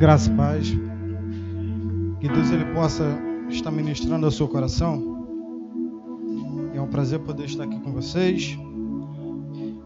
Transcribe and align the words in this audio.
Graça 0.00 0.30
e 0.30 0.34
paz. 0.34 0.68
Que 2.20 2.26
Deus 2.26 2.50
ele 2.50 2.64
possa 2.72 3.04
estar 3.50 3.70
ministrando 3.70 4.24
ao 4.24 4.32
seu 4.32 4.48
coração. 4.48 5.26
É 6.74 6.80
um 6.80 6.88
prazer 6.88 7.20
poder 7.20 7.44
estar 7.44 7.64
aqui 7.64 7.78
com 7.80 7.92
vocês. 7.92 8.56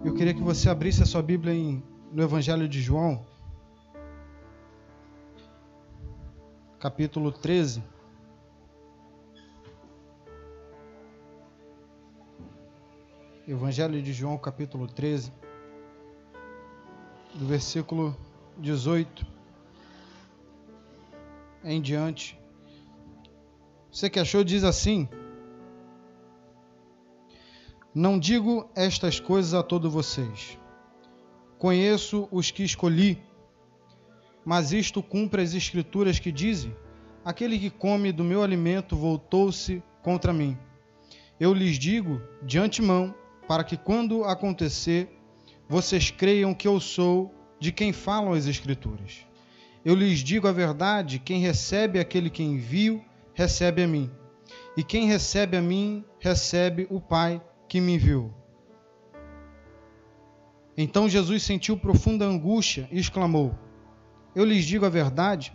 Eu 0.05 0.15
queria 0.15 0.33
que 0.33 0.41
você 0.41 0.71
abrisse 0.71 1.03
a 1.03 1.05
sua 1.05 1.21
Bíblia 1.21 1.53
em, 1.53 1.83
no 2.13 2.23
Evangelho 2.23 2.69
de 2.69 2.81
João, 2.81 3.27
capítulo 6.79 7.33
13. 7.33 7.83
Evangelho 13.49 14.01
de 14.01 14.13
João, 14.13 14.39
capítulo 14.39 14.87
13, 14.87 15.33
do 17.35 17.47
versículo 17.47 18.17
18 18.59 19.34
em 21.65 21.81
diante. 21.81 22.39
Você 23.91 24.11
que 24.11 24.21
achou 24.21 24.45
diz 24.45 24.63
assim: 24.65 25.09
Não 27.95 28.19
digo 28.19 28.69
estas 28.75 29.19
coisas 29.19 29.55
a 29.55 29.63
todos 29.63 29.93
vocês. 29.93 30.59
Conheço 31.59 32.29
os 32.31 32.51
que 32.51 32.63
escolhi, 32.63 33.23
mas 34.45 34.73
isto 34.73 35.03
cumpre 35.03 35.43
as 35.43 35.55
escrituras 35.55 36.19
que 36.19 36.31
dizem: 36.31 36.77
Aquele 37.25 37.59
que 37.59 37.71
come 37.71 38.13
do 38.13 38.23
meu 38.23 38.43
alimento 38.43 38.97
voltou-se 38.97 39.83
contra 40.03 40.33
mim. 40.33 40.59
Eu 41.41 41.55
lhes 41.55 41.79
digo 41.79 42.21
de 42.43 42.59
antemão, 42.59 43.15
para 43.49 43.65
que 43.65 43.77
quando 43.77 44.25
acontecer, 44.25 45.09
vocês 45.69 46.11
creiam 46.11 46.55
que 46.55 46.69
eu 46.69 46.79
sou 46.79 47.35
de 47.59 47.73
quem 47.73 47.93
falam 47.93 48.33
as 48.33 48.47
escrituras. 48.47 49.27
Eu 49.85 49.95
lhes 49.95 50.21
digo 50.21 50.49
a 50.49 50.53
verdade: 50.53 51.19
quem 51.19 51.41
recebe 51.41 51.99
aquele 51.99 52.31
que 52.31 52.43
envio, 52.43 53.05
recebe 53.35 53.83
a 53.83 53.87
mim. 53.87 54.11
E 54.77 54.83
quem 54.83 55.07
recebe 55.07 55.57
a 55.57 55.63
mim, 55.63 56.05
recebe 56.19 56.87
o 56.91 57.01
Pai 57.01 57.41
que 57.69 57.81
me 57.81 57.95
enviou. 57.95 58.33
Então 60.77 61.09
Jesus 61.09 61.43
sentiu 61.43 61.77
profunda 61.77 62.25
angústia 62.25 62.89
e 62.91 62.99
exclamou: 62.99 63.55
Eu 64.35 64.45
lhes 64.45 64.65
digo 64.65 64.87
a 64.87 64.89
verdade: 64.89 65.53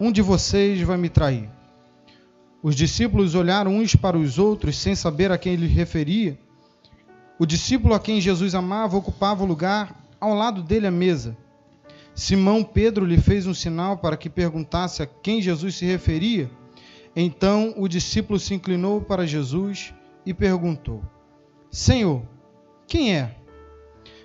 um 0.00 0.12
de 0.12 0.22
vocês 0.22 0.80
vai 0.82 0.96
me 0.96 1.08
trair. 1.08 1.50
Os 2.62 2.74
discípulos 2.74 3.34
olharam 3.34 3.76
uns 3.76 3.94
para 3.94 4.18
os 4.18 4.38
outros 4.38 4.76
sem 4.78 4.94
saber 4.94 5.30
a 5.30 5.38
quem 5.38 5.52
ele 5.52 5.66
referia. 5.66 6.38
O 7.38 7.46
discípulo 7.46 7.94
a 7.94 8.00
quem 8.00 8.20
Jesus 8.20 8.54
amava 8.54 8.96
ocupava 8.96 9.44
o 9.44 9.46
lugar 9.46 10.04
ao 10.20 10.34
lado 10.34 10.62
dele 10.62 10.86
à 10.86 10.90
mesa. 10.90 11.36
Simão 12.18 12.64
Pedro 12.64 13.04
lhe 13.04 13.16
fez 13.16 13.46
um 13.46 13.54
sinal 13.54 13.96
para 13.96 14.16
que 14.16 14.28
perguntasse 14.28 15.00
a 15.00 15.06
quem 15.06 15.40
Jesus 15.40 15.76
se 15.76 15.84
referia. 15.84 16.50
Então 17.14 17.72
o 17.76 17.86
discípulo 17.86 18.40
se 18.40 18.52
inclinou 18.54 19.00
para 19.00 19.24
Jesus 19.24 19.94
e 20.26 20.34
perguntou: 20.34 21.00
Senhor, 21.70 22.20
quem 22.88 23.14
é? 23.14 23.36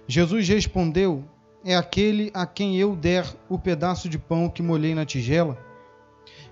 Jesus 0.08 0.50
respondeu: 0.50 1.24
É 1.64 1.76
aquele 1.76 2.32
a 2.34 2.48
quem 2.48 2.76
eu 2.80 2.96
der 2.96 3.28
o 3.48 3.60
pedaço 3.60 4.10
de 4.10 4.18
pão 4.18 4.50
que 4.50 4.64
molhei 4.64 4.96
na 4.96 5.06
tigela. 5.06 5.56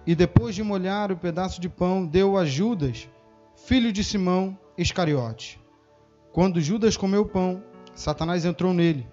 E 0.06 0.14
depois 0.14 0.53
de 0.53 0.62
molhar 0.62 1.12
o 1.12 1.17
pedaço 1.17 1.59
de 1.59 1.67
pão, 1.67 2.06
deu 2.06 2.38
a 2.38 2.45
Judas, 2.45 3.09
filho 3.56 3.92
de 3.92 4.03
Simão 4.03 4.56
Iscariote. 4.78 5.59
Quando 6.31 6.62
Judas 6.62 6.95
comeu 6.95 7.23
o 7.23 7.28
pão, 7.28 7.64
Satanás 7.95 8.45
entrou 8.45 8.75
nele. 8.75 9.08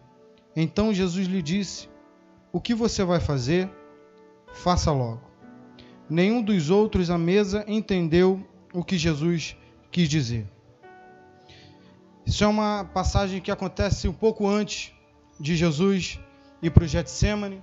Então 0.54 0.92
Jesus 0.92 1.26
lhe 1.26 1.40
disse: 1.40 1.88
o 2.58 2.60
que 2.60 2.74
você 2.74 3.04
vai 3.04 3.20
fazer, 3.20 3.70
faça 4.52 4.90
logo. 4.90 5.20
Nenhum 6.10 6.42
dos 6.42 6.70
outros 6.70 7.08
à 7.08 7.16
mesa 7.16 7.64
entendeu 7.68 8.44
o 8.74 8.82
que 8.82 8.98
Jesus 8.98 9.56
quis 9.92 10.08
dizer. 10.08 10.44
Isso 12.26 12.42
é 12.42 12.48
uma 12.48 12.84
passagem 12.92 13.40
que 13.40 13.52
acontece 13.52 14.08
um 14.08 14.12
pouco 14.12 14.44
antes 14.44 14.92
de 15.38 15.54
Jesus 15.54 16.18
ir 16.60 16.70
para 16.70 16.82
o 16.82 16.88
Getsemane, 16.88 17.62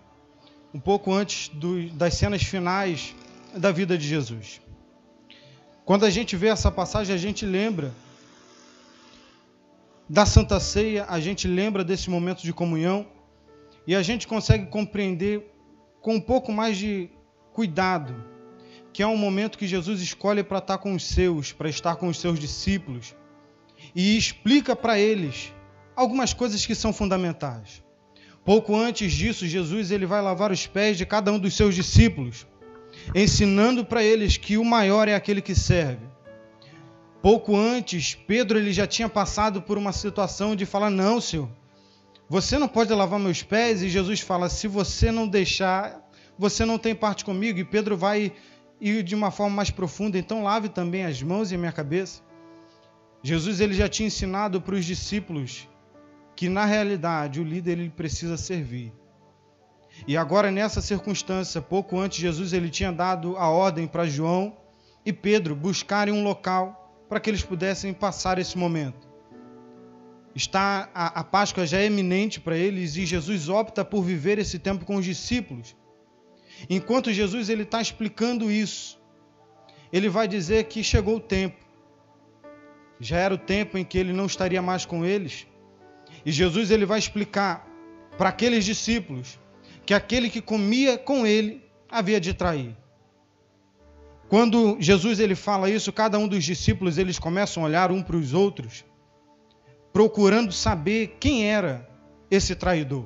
um 0.73 0.79
pouco 0.79 1.11
antes 1.11 1.49
do, 1.49 1.89
das 1.89 2.13
cenas 2.13 2.43
finais 2.43 3.13
da 3.53 3.73
vida 3.73 3.97
de 3.97 4.07
Jesus. 4.07 4.61
Quando 5.83 6.05
a 6.05 6.09
gente 6.09 6.37
vê 6.37 6.47
essa 6.47 6.71
passagem, 6.71 7.13
a 7.13 7.17
gente 7.17 7.45
lembra 7.45 7.93
da 10.07 10.25
Santa 10.25 10.57
Ceia, 10.57 11.05
a 11.09 11.19
gente 11.19 11.49
lembra 11.49 11.83
desse 11.83 12.09
momento 12.09 12.43
de 12.43 12.53
comunhão, 12.53 13.05
e 13.87 13.95
a 13.95 14.01
gente 14.01 14.27
consegue 14.27 14.67
compreender 14.67 15.51
com 16.01 16.15
um 16.15 16.21
pouco 16.21 16.51
mais 16.51 16.77
de 16.77 17.09
cuidado 17.53 18.35
que 18.95 19.03
é 19.03 19.07
um 19.07 19.17
momento 19.17 19.57
que 19.57 19.67
Jesus 19.67 19.99
escolhe 19.99 20.41
para 20.41 20.59
estar 20.59 20.77
com 20.77 20.93
os 20.93 21.03
seus, 21.03 21.51
para 21.51 21.67
estar 21.67 21.97
com 21.97 22.07
os 22.07 22.17
seus 22.17 22.39
discípulos 22.39 23.13
e 23.93 24.17
explica 24.17 24.73
para 24.73 24.97
eles 24.97 25.53
algumas 25.93 26.33
coisas 26.33 26.65
que 26.65 26.73
são 26.73 26.93
fundamentais. 26.93 27.83
Pouco 28.45 28.73
antes 28.73 29.11
disso, 29.11 29.45
Jesus 29.45 29.91
ele 29.91 30.05
vai 30.05 30.21
lavar 30.21 30.49
os 30.49 30.65
pés 30.65 30.97
de 30.97 31.05
cada 31.05 31.29
um 31.29 31.37
dos 31.37 31.55
seus 31.55 31.75
discípulos, 31.75 32.47
ensinando 33.13 33.83
para 33.83 34.01
eles 34.01 34.37
que 34.37 34.57
o 34.57 34.63
maior 34.63 35.09
é 35.09 35.13
aquele 35.13 35.41
que 35.41 35.53
serve. 35.53 36.07
Pouco 37.21 37.53
antes, 37.53 38.15
Pedro 38.15 38.57
ele 38.57 38.71
já 38.71 38.87
tinha 38.87 39.09
passado 39.09 39.61
por 39.61 39.77
uma 39.77 39.91
situação 39.91 40.55
de 40.55 40.65
falar: 40.65 40.89
"Não, 40.89 41.19
Senhor, 41.19 41.49
você 42.27 42.57
não 42.57 42.67
pode 42.67 42.91
lavar 42.91 43.19
meus 43.19 43.43
pés? 43.43 43.83
E 43.83 43.89
Jesus 43.89 44.19
fala: 44.19 44.49
Se 44.49 44.67
você 44.67 45.11
não 45.11 45.27
deixar, 45.27 46.09
você 46.37 46.65
não 46.65 46.77
tem 46.77 46.95
parte 46.95 47.23
comigo. 47.23 47.59
E 47.59 47.63
Pedro 47.63 47.95
vai 47.95 48.33
ir 48.81 49.03
de 49.03 49.13
uma 49.13 49.31
forma 49.31 49.55
mais 49.55 49.69
profunda, 49.69 50.17
então 50.17 50.43
lave 50.43 50.69
também 50.69 51.05
as 51.05 51.21
mãos 51.21 51.51
e 51.51 51.55
a 51.55 51.57
minha 51.57 51.71
cabeça. 51.71 52.21
Jesus 53.21 53.59
ele 53.59 53.73
já 53.73 53.87
tinha 53.87 54.07
ensinado 54.07 54.59
para 54.59 54.75
os 54.75 54.85
discípulos 54.85 55.67
que 56.35 56.49
na 56.49 56.65
realidade 56.65 57.39
o 57.39 57.43
líder 57.43 57.79
ele 57.79 57.89
precisa 57.89 58.37
servir. 58.37 58.91
E 60.05 60.17
agora 60.17 60.51
nessa 60.51 60.81
circunstância, 60.81 61.61
pouco 61.61 61.97
antes 61.97 62.19
Jesus 62.19 62.53
ele 62.53 62.69
tinha 62.69 62.91
dado 62.91 63.37
a 63.37 63.49
ordem 63.49 63.87
para 63.87 64.05
João 64.05 64.57
e 65.05 65.13
Pedro 65.13 65.55
buscarem 65.55 66.13
um 66.13 66.23
local 66.23 67.05
para 67.07 67.19
que 67.19 67.29
eles 67.29 67.43
pudessem 67.43 67.93
passar 67.93 68.37
esse 68.37 68.57
momento 68.57 69.04
está 70.35 70.89
a, 70.93 71.21
a 71.21 71.23
Páscoa 71.23 71.65
já 71.65 71.79
é 71.79 71.85
eminente 71.85 72.41
para 72.41 72.57
eles 72.57 72.97
e 72.97 73.05
Jesus 73.05 73.47
opta 73.47 73.85
por 73.85 74.03
viver 74.03 74.37
esse 74.37 74.59
tempo 74.59 74.83
com 74.83 74.97
os 74.97 75.05
discípulos. 75.05 75.75
Enquanto 76.69 77.13
Jesus 77.13 77.49
ele 77.49 77.63
está 77.63 77.81
explicando 77.81 78.51
isso, 78.51 78.99
ele 79.91 80.09
vai 80.09 80.27
dizer 80.27 80.65
que 80.65 80.83
chegou 80.83 81.15
o 81.17 81.21
tempo. 81.21 81.63
Já 82.99 83.17
era 83.17 83.33
o 83.33 83.37
tempo 83.37 83.77
em 83.77 83.85
que 83.85 83.97
ele 83.97 84.11
não 84.11 84.25
estaria 84.25 84.61
mais 84.61 84.85
com 84.85 85.05
eles. 85.05 85.47
E 86.25 86.31
Jesus 86.31 86.69
ele 86.69 86.85
vai 86.85 86.99
explicar 86.99 87.65
para 88.17 88.29
aqueles 88.29 88.65
discípulos 88.65 89.39
que 89.85 89.93
aquele 89.93 90.29
que 90.29 90.41
comia 90.41 90.97
com 90.97 91.25
ele 91.25 91.63
havia 91.89 92.19
de 92.19 92.33
trair. 92.33 92.75
Quando 94.27 94.77
Jesus 94.79 95.19
ele 95.19 95.35
fala 95.35 95.69
isso, 95.69 95.93
cada 95.93 96.17
um 96.17 96.27
dos 96.27 96.43
discípulos 96.43 96.97
eles 96.97 97.19
começam 97.19 97.63
a 97.63 97.67
olhar 97.67 97.91
um 97.91 98.01
para 98.01 98.15
os 98.15 98.33
outros 98.33 98.83
procurando 99.95 100.51
saber 100.51 101.15
quem 101.21 101.49
era 101.49 101.87
esse 102.29 102.53
traidor. 102.53 103.05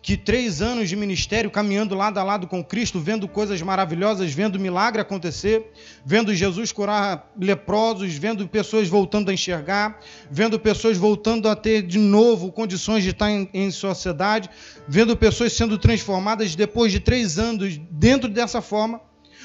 Que 0.00 0.16
três 0.16 0.62
anos 0.62 0.88
de 0.88 0.94
ministério 0.94 1.50
caminhando 1.50 1.96
lado 1.96 2.16
a 2.18 2.22
lado 2.22 2.46
com 2.46 2.62
Cristo, 2.62 3.00
vendo 3.00 3.26
coisas 3.26 3.60
maravilhosas, 3.60 4.32
vendo 4.32 4.60
milagre 4.60 5.02
acontecer, 5.02 5.72
vendo 6.06 6.32
Jesus 6.32 6.70
curar 6.70 7.32
leprosos, 7.36 8.14
vendo 8.14 8.46
pessoas 8.46 8.86
voltando 8.86 9.30
a 9.30 9.34
enxergar, 9.34 9.98
vendo 10.30 10.60
pessoas 10.60 10.96
voltando 10.96 11.48
a 11.48 11.56
ter 11.56 11.82
de 11.82 11.98
novo 11.98 12.52
condições 12.52 13.02
de 13.02 13.10
estar 13.10 13.28
em, 13.28 13.50
em 13.52 13.68
sociedade, 13.72 14.48
vendo 14.86 15.16
pessoas 15.16 15.52
sendo 15.54 15.76
transformadas 15.76 16.54
depois 16.54 16.92
de 16.92 17.00
três 17.00 17.36
anos 17.36 17.80
dentro 17.90 18.30
dessa 18.30 18.62
forma. 18.62 19.00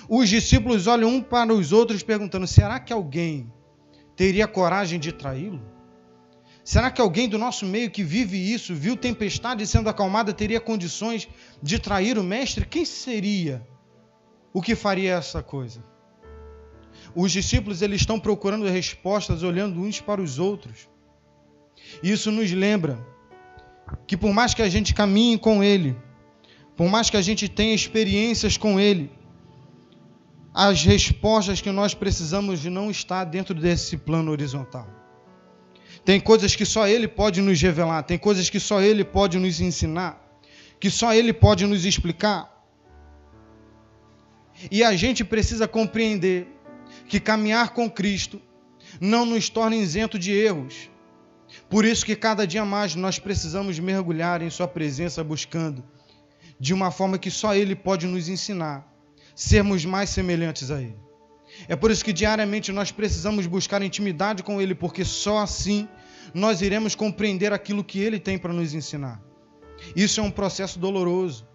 Os 0.08 0.30
discípulos 0.30 0.86
olham 0.86 1.10
um 1.10 1.24
para 1.24 1.52
os 1.52 1.72
outros 1.72 2.04
perguntando: 2.04 2.46
será 2.46 2.80
que 2.80 2.94
alguém 2.94 3.52
teria 4.16 4.48
coragem 4.48 5.00
de 5.00 5.12
traí-lo? 5.12 5.73
Será 6.64 6.90
que 6.90 7.02
alguém 7.02 7.28
do 7.28 7.38
nosso 7.38 7.66
meio 7.66 7.92
que 7.92 8.04
vive 8.04 8.38
isso, 8.38 8.74
viu 8.74 8.96
tempestade 8.96 9.68
sendo 9.68 9.90
acalmada, 9.90 10.32
teria 10.32 10.62
condições 10.62 11.28
de 11.62 11.78
trair 11.78 12.18
o 12.18 12.24
mestre? 12.24 12.66
Quem 12.66 12.86
seria 12.86 13.68
o 14.54 14.62
que 14.62 14.74
faria 14.74 15.16
essa 15.16 15.44
coisa? 15.44 15.84
Os 17.14 17.32
discípulos 17.32 17.82
eles 17.82 18.02
estão 18.02 18.18
procurando 18.18 18.66
respostas 18.66 19.44
olhando 19.44 19.82
uns 19.82 20.00
para 20.00 20.22
os 20.22 20.40
outros. 20.40 20.88
Isso 22.02 22.32
nos 22.32 22.50
lembra 22.52 23.06
que 24.08 24.16
por 24.16 24.32
mais 24.32 24.54
que 24.54 24.62
a 24.62 24.70
gente 24.70 24.94
caminhe 24.94 25.38
com 25.38 25.62
ele, 25.62 25.98
por 26.78 26.88
mais 26.90 27.10
que 27.10 27.18
a 27.18 27.22
gente 27.22 27.50
tenha 27.50 27.76
experiências 27.76 28.56
com 28.56 28.80
ele, 28.80 29.12
as 30.54 30.84
respostas 30.84 31.60
que 31.60 31.72
nós 31.72 31.94
precisamos 31.94 32.64
não 32.66 32.90
estar 32.90 33.26
dentro 33.26 33.54
desse 33.54 33.98
plano 33.98 34.32
horizontal. 34.32 35.03
Tem 36.04 36.20
coisas 36.20 36.56
que 36.56 36.66
só 36.66 36.88
Ele 36.88 37.08
pode 37.08 37.42
nos 37.42 37.62
revelar, 37.62 38.04
tem 38.04 38.18
coisas 38.18 38.50
que 38.50 38.60
só 38.60 38.82
Ele 38.82 39.04
pode 39.04 39.38
nos 39.38 39.62
ensinar, 39.62 40.22
que 40.80 40.90
só 40.90 41.14
Ele 41.14 41.32
pode 41.32 41.66
nos 41.66 41.86
explicar. 41.86 42.52
E 44.70 44.84
a 44.84 44.96
gente 44.96 45.24
precisa 45.24 45.68
compreender 45.68 46.48
que 47.08 47.20
caminhar 47.20 47.70
com 47.70 47.90
Cristo 47.90 48.42
não 49.00 49.26
nos 49.26 49.50
torna 49.50 49.76
isento 49.76 50.20
de 50.20 50.32
erros. 50.32 50.90
Por 51.70 51.86
isso 51.86 52.06
que 52.06 52.16
cada 52.16 52.46
dia 52.46 52.66
mais 52.66 52.96
nós 52.96 53.20
precisamos 53.20 53.80
mergulhar 53.80 54.42
em 54.42 54.50
Sua 54.50 54.68
presença 54.68 55.24
buscando, 55.24 55.84
de 56.60 56.74
uma 56.74 56.92
forma 56.92 57.18
que 57.18 57.32
só 57.32 57.56
Ele 57.56 57.76
pode 57.76 58.08
nos 58.08 58.28
ensinar, 58.28 58.88
sermos 59.36 59.86
mais 59.86 60.10
semelhantes 60.10 60.72
a 60.72 60.82
Ele. 60.82 60.98
É 61.68 61.76
por 61.76 61.92
isso 61.92 62.04
que 62.04 62.14
diariamente 62.14 62.72
nós 62.72 62.92
precisamos 62.92 63.46
buscar 63.46 63.82
intimidade 63.82 64.44
com 64.44 64.62
Ele, 64.62 64.76
porque 64.76 65.06
só 65.06 65.40
assim 65.40 65.88
nós 66.34 66.62
iremos 66.62 66.96
compreender 66.96 67.54
aquilo 67.54 67.84
que 67.84 68.00
Ele 68.00 68.20
tem 68.20 68.38
para 68.38 68.54
nos 68.54 68.74
ensinar. 68.74 69.22
Isso 69.96 70.20
é 70.20 70.24
um 70.24 70.32
processo 70.32 70.80
doloroso, 70.80 71.48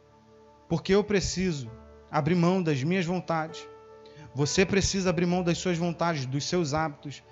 porque 0.68 0.94
eu 0.94 1.02
preciso 1.02 1.70
abrir 2.10 2.34
mão 2.34 2.62
das 2.62 2.82
minhas 2.82 3.04
vontades. 3.04 3.66
Você 4.34 4.64
precisa 4.64 5.10
abrir 5.10 5.26
mão 5.26 5.42
das 5.42 5.58
suas 5.58 5.76
vontades, 5.76 6.26
dos 6.26 6.44
seus 6.44 6.74
hábitos, 6.74 7.22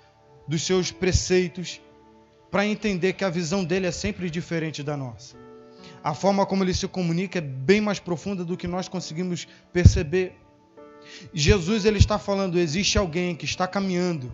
dos 0.47 0.63
seus 0.63 0.91
preceitos, 0.91 1.81
para 2.49 2.65
entender 2.65 3.13
que 3.13 3.23
a 3.23 3.29
visão 3.29 3.63
dele 3.63 3.87
é 3.87 3.91
sempre 3.91 4.29
diferente 4.29 4.81
da 4.81 4.95
nossa. 4.95 5.35
A 6.03 6.13
forma 6.13 6.45
como 6.45 6.63
ele 6.63 6.73
se 6.73 6.87
comunica 6.87 7.39
é 7.39 7.41
bem 7.41 7.81
mais 7.81 7.99
profunda 7.99 8.43
do 8.43 8.57
que 8.57 8.67
nós 8.67 8.87
conseguimos 8.87 9.47
perceber. 9.73 10.35
Jesus 11.33 11.85
ele 11.85 11.97
está 11.97 12.17
falando, 12.17 12.59
existe 12.59 12.97
alguém 12.97 13.35
que 13.35 13.45
está 13.45 13.67
caminhando, 13.67 14.33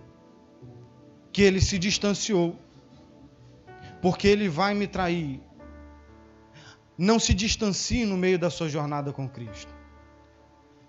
que 1.31 1.41
ele 1.41 1.61
se 1.61 1.77
distanciou, 1.77 2.59
porque 4.01 4.27
ele 4.27 4.49
vai 4.49 4.73
me 4.73 4.87
trair. 4.87 5.41
Não 6.97 7.19
se 7.19 7.33
distancie 7.33 8.05
no 8.05 8.17
meio 8.17 8.37
da 8.37 8.49
sua 8.49 8.69
jornada 8.69 9.11
com 9.11 9.27
Cristo. 9.27 9.73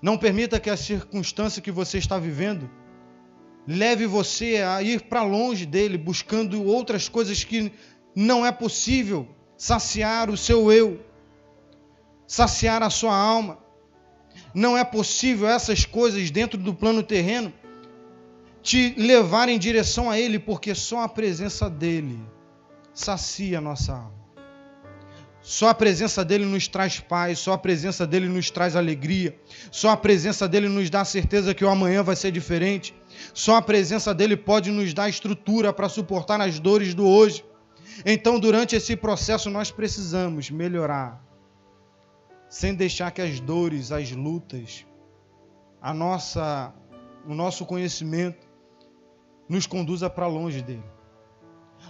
Não 0.03 0.19
permita 0.19 0.61
que 0.61 0.69
a 0.69 0.77
circunstância 0.77 1.63
que 1.63 1.71
você 1.71 1.97
está 1.97 2.19
vivendo 2.19 2.71
leve 3.67 4.07
você 4.07 4.59
a 4.59 4.83
ir 4.83 5.03
para 5.03 5.23
longe 5.23 5.65
dele, 5.65 5.97
buscando 5.97 6.63
outras 6.63 7.09
coisas 7.09 7.43
que 7.43 7.73
não 8.15 8.45
é 8.45 8.53
possível 8.53 9.27
saciar 9.57 10.29
o 10.29 10.37
seu 10.37 10.71
eu, 10.71 11.01
saciar 12.27 12.83
a 12.83 12.91
sua 12.91 13.17
alma. 13.17 13.64
Não 14.55 14.77
é 14.77 14.85
possível 14.85 15.49
essas 15.49 15.85
coisas 15.85 16.31
dentro 16.31 16.59
do 16.59 16.75
plano 16.75 17.03
terreno 17.03 17.53
te 18.63 18.95
levar 18.97 19.49
em 19.49 19.59
direção 19.59 20.11
a 20.11 20.19
ele, 20.19 20.39
porque 20.39 20.75
só 20.75 21.03
a 21.03 21.09
presença 21.09 21.69
dele 21.69 22.19
sacia 22.95 23.59
a 23.59 23.61
nossa 23.61 23.93
alma. 23.93 24.25
Só 25.43 25.69
a 25.69 25.75
presença 25.75 26.25
dele 26.25 26.47
nos 26.47 26.67
traz 26.67 26.99
paz, 26.99 27.39
só 27.39 27.53
a 27.53 27.59
presença 27.59 28.07
dele 28.07 28.27
nos 28.27 28.51
traz 28.51 28.75
alegria, 28.75 29.39
só 29.71 29.91
a 29.91 29.97
presença 29.97 30.49
dele 30.49 30.71
nos 30.71 30.89
dá 30.89 31.03
a 31.03 31.05
certeza 31.05 31.53
que 31.53 31.63
o 31.63 31.69
amanhã 31.69 32.03
vai 32.03 32.17
ser 32.17 32.33
diferente. 32.33 32.95
Só 33.35 33.57
a 33.57 33.63
presença 33.63 34.15
dele 34.15 34.39
pode 34.39 34.71
nos 34.71 34.95
dar 34.95 35.11
estrutura 35.11 35.71
para 35.71 35.91
suportar 35.91 36.41
as 36.41 36.59
dores 36.59 36.95
do 36.95 37.07
hoje. 37.07 37.45
Então, 38.07 38.41
durante 38.41 38.75
esse 38.75 38.97
processo, 38.97 39.51
nós 39.51 39.71
precisamos 39.71 40.51
melhorar, 40.51 41.23
sem 42.55 42.73
deixar 42.73 43.11
que 43.11 43.21
as 43.21 43.41
dores, 43.41 43.91
as 43.91 44.13
lutas, 44.13 44.87
a 45.83 45.93
nossa, 45.93 46.73
o 47.27 47.35
nosso 47.35 47.67
conhecimento 47.67 48.47
nos 49.49 49.67
conduza 49.67 50.09
para 50.09 50.29
longe 50.29 50.63
dele. 50.63 50.85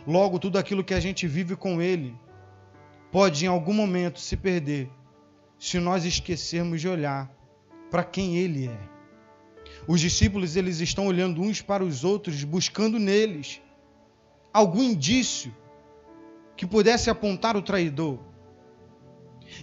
Logo, 0.07 0.39
tudo 0.39 0.57
aquilo 0.57 0.83
que 0.83 0.95
a 0.95 1.01
gente 1.01 1.29
vive 1.29 1.55
com 1.55 1.83
ele 1.83 2.19
pode 3.13 3.45
em 3.45 3.49
algum 3.49 3.75
momento 3.75 4.19
se 4.19 4.39
perder 4.39 4.89
se 5.59 5.79
nós 5.79 6.07
esquecermos 6.07 6.81
de 6.81 6.89
olhar 6.89 7.31
para 7.91 8.03
quem 8.03 8.39
ele 8.39 8.69
é. 8.69 8.79
Os 9.87 10.01
discípulos 10.01 10.57
eles 10.57 10.81
estão 10.81 11.07
olhando 11.07 11.43
uns 11.43 11.61
para 11.61 11.85
os 11.85 12.05
outros, 12.05 12.43
buscando 12.43 12.99
neles 12.99 13.61
algum 14.51 14.83
indício 14.83 15.55
que 16.57 16.67
pudesse 16.67 17.11
apontar 17.11 17.55
o 17.55 17.61
traidor. 17.61 18.19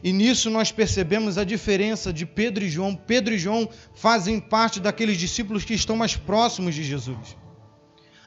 E 0.03 0.11
nisso 0.11 0.49
nós 0.49 0.71
percebemos 0.71 1.37
a 1.37 1.43
diferença 1.43 2.11
de 2.11 2.25
Pedro 2.25 2.63
e 2.63 2.69
João. 2.69 2.95
Pedro 2.95 3.33
e 3.33 3.37
João 3.37 3.69
fazem 3.93 4.39
parte 4.39 4.79
daqueles 4.79 5.17
discípulos 5.17 5.63
que 5.63 5.73
estão 5.73 5.95
mais 5.95 6.15
próximos 6.15 6.75
de 6.75 6.83
Jesus, 6.83 7.37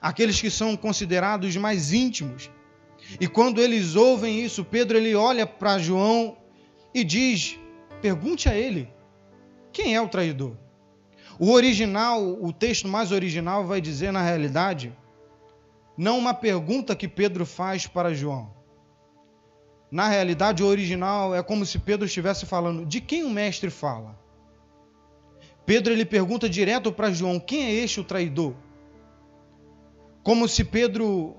aqueles 0.01 0.41
que 0.41 0.51
são 0.51 0.77
considerados 0.77 1.57
mais 1.57 1.93
íntimos. 1.93 2.51
E 3.21 3.27
quando 3.27 3.61
eles 3.61 3.97
ouvem 3.97 4.43
isso, 4.43 4.65
Pedro 4.65 4.97
ele 4.97 5.15
olha 5.15 5.47
para 5.47 5.79
João 5.79 6.37
e 6.95 7.03
diz: 7.05 7.59
pergunte 8.01 8.49
a 8.49 8.55
ele, 8.55 8.89
quem 9.73 9.95
é 9.95 10.01
o 10.01 10.09
traidor? 10.09 10.57
O 11.39 11.51
original, 11.51 12.23
o 12.23 12.53
texto 12.53 12.87
mais 12.87 13.11
original 13.11 13.67
vai 13.67 13.81
dizer 13.81 14.13
na 14.13 14.23
realidade, 14.23 14.93
não 15.97 16.19
uma 16.19 16.33
pergunta 16.33 16.95
que 16.95 17.09
Pedro 17.09 17.45
faz 17.45 17.87
para 17.87 18.15
João. 18.15 18.53
Na 19.95 20.09
realidade, 20.09 20.61
o 20.61 20.67
original 20.67 21.37
é 21.37 21.41
como 21.41 21.65
se 21.65 21.79
Pedro 21.79 22.05
estivesse 22.05 22.45
falando: 22.47 22.85
de 22.85 23.01
quem 23.01 23.23
o 23.23 23.31
mestre 23.31 23.71
fala? 23.71 24.19
Pedro 25.65 25.93
ele 25.93 26.05
pergunta 26.05 26.49
direto 26.49 26.91
para 26.91 27.13
João: 27.13 27.39
quem 27.39 27.63
é 27.63 27.75
este 27.75 28.01
o 28.01 28.05
traidor? 28.05 28.55
Como 30.21 30.49
se 30.49 30.65
Pedro 30.65 31.37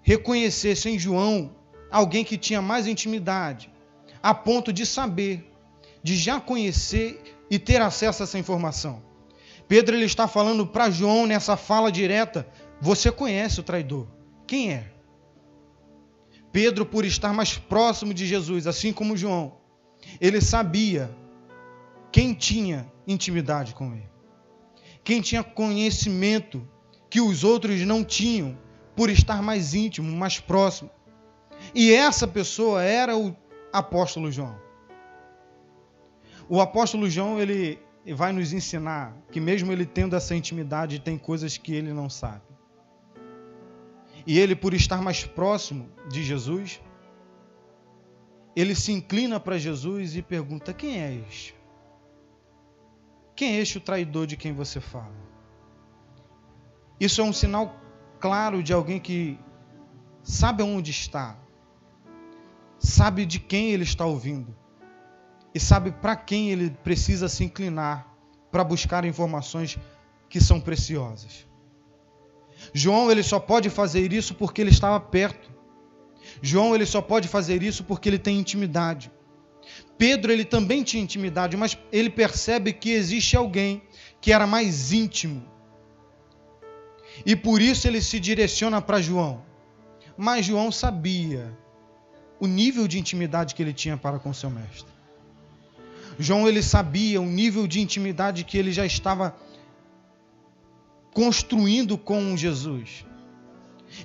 reconhecesse 0.00 0.90
em 0.90 0.96
João 0.96 1.56
alguém 1.90 2.22
que 2.22 2.38
tinha 2.38 2.62
mais 2.62 2.86
intimidade, 2.86 3.68
a 4.22 4.32
ponto 4.32 4.72
de 4.72 4.86
saber, 4.86 5.52
de 6.04 6.14
já 6.16 6.38
conhecer 6.38 7.20
e 7.50 7.58
ter 7.58 7.82
acesso 7.82 8.22
a 8.22 8.24
essa 8.24 8.38
informação. 8.38 9.02
Pedro 9.66 9.96
ele 9.96 10.04
está 10.04 10.28
falando 10.28 10.64
para 10.64 10.88
João 10.88 11.26
nessa 11.26 11.56
fala 11.56 11.90
direta: 11.90 12.46
você 12.80 13.10
conhece 13.10 13.58
o 13.58 13.64
traidor. 13.64 14.06
Quem 14.46 14.70
é? 14.70 14.91
Pedro, 16.52 16.84
por 16.84 17.04
estar 17.04 17.32
mais 17.32 17.56
próximo 17.56 18.12
de 18.12 18.26
Jesus, 18.26 18.66
assim 18.66 18.92
como 18.92 19.16
João, 19.16 19.54
ele 20.20 20.40
sabia 20.40 21.10
quem 22.12 22.34
tinha 22.34 22.86
intimidade 23.06 23.74
com 23.74 23.92
ele, 23.94 24.10
quem 25.02 25.20
tinha 25.20 25.42
conhecimento 25.42 26.68
que 27.08 27.20
os 27.20 27.42
outros 27.42 27.80
não 27.82 28.04
tinham 28.04 28.56
por 28.94 29.08
estar 29.08 29.42
mais 29.42 29.74
íntimo, 29.74 30.14
mais 30.14 30.38
próximo. 30.38 30.90
E 31.74 31.92
essa 31.92 32.28
pessoa 32.28 32.82
era 32.82 33.16
o 33.16 33.34
apóstolo 33.72 34.30
João. 34.30 34.56
O 36.48 36.60
apóstolo 36.60 37.08
João, 37.08 37.40
ele 37.40 37.78
vai 38.14 38.32
nos 38.32 38.52
ensinar 38.52 39.16
que 39.30 39.40
mesmo 39.40 39.72
ele 39.72 39.86
tendo 39.86 40.14
essa 40.14 40.34
intimidade, 40.34 40.98
tem 40.98 41.16
coisas 41.16 41.56
que 41.56 41.72
ele 41.74 41.92
não 41.92 42.10
sabe. 42.10 42.42
E 44.26 44.38
ele, 44.38 44.54
por 44.54 44.74
estar 44.74 45.02
mais 45.02 45.24
próximo 45.24 45.88
de 46.08 46.22
Jesus, 46.22 46.80
ele 48.54 48.74
se 48.74 48.92
inclina 48.92 49.40
para 49.40 49.58
Jesus 49.58 50.16
e 50.16 50.22
pergunta: 50.22 50.72
Quem 50.72 51.00
é 51.00 51.14
este? 51.28 51.54
Quem 53.34 53.56
é 53.56 53.60
este 53.60 53.78
o 53.78 53.80
traidor 53.80 54.26
de 54.26 54.36
quem 54.36 54.52
você 54.52 54.80
fala? 54.80 55.14
Isso 57.00 57.20
é 57.20 57.24
um 57.24 57.32
sinal 57.32 57.74
claro 58.20 58.62
de 58.62 58.72
alguém 58.72 59.00
que 59.00 59.38
sabe 60.22 60.62
onde 60.62 60.90
está, 60.90 61.36
sabe 62.78 63.26
de 63.26 63.40
quem 63.40 63.70
ele 63.70 63.82
está 63.82 64.06
ouvindo 64.06 64.54
e 65.54 65.58
sabe 65.58 65.90
para 65.90 66.14
quem 66.14 66.50
ele 66.50 66.70
precisa 66.70 67.28
se 67.28 67.42
inclinar 67.42 68.06
para 68.50 68.62
buscar 68.62 69.04
informações 69.04 69.78
que 70.28 70.40
são 70.40 70.60
preciosas. 70.60 71.46
João 72.72 73.10
ele 73.10 73.22
só 73.22 73.38
pode 73.38 73.70
fazer 73.70 74.12
isso 74.12 74.34
porque 74.34 74.60
ele 74.60 74.70
estava 74.70 74.98
perto. 75.00 75.50
João 76.40 76.74
ele 76.74 76.86
só 76.86 77.00
pode 77.00 77.28
fazer 77.28 77.62
isso 77.62 77.84
porque 77.84 78.08
ele 78.08 78.18
tem 78.18 78.38
intimidade. 78.38 79.10
Pedro 79.96 80.32
ele 80.32 80.44
também 80.44 80.82
tinha 80.82 81.02
intimidade, 81.02 81.56
mas 81.56 81.78
ele 81.92 82.10
percebe 82.10 82.72
que 82.72 82.90
existe 82.90 83.36
alguém 83.36 83.82
que 84.20 84.32
era 84.32 84.46
mais 84.46 84.92
íntimo, 84.92 85.42
e 87.24 87.36
por 87.36 87.60
isso 87.60 87.86
ele 87.86 88.00
se 88.00 88.18
direciona 88.18 88.80
para 88.80 89.00
João. 89.00 89.42
Mas 90.16 90.46
João 90.46 90.72
sabia 90.72 91.56
o 92.40 92.46
nível 92.46 92.88
de 92.88 92.98
intimidade 92.98 93.54
que 93.54 93.62
ele 93.62 93.72
tinha 93.72 93.96
para 93.96 94.18
com 94.18 94.32
seu 94.32 94.50
mestre. 94.50 94.90
João 96.18 96.48
ele 96.48 96.62
sabia 96.62 97.20
o 97.20 97.26
nível 97.26 97.66
de 97.66 97.80
intimidade 97.80 98.44
que 98.44 98.58
ele 98.58 98.72
já 98.72 98.84
estava 98.84 99.36
construindo 101.12 101.96
com 101.98 102.36
Jesus. 102.36 103.04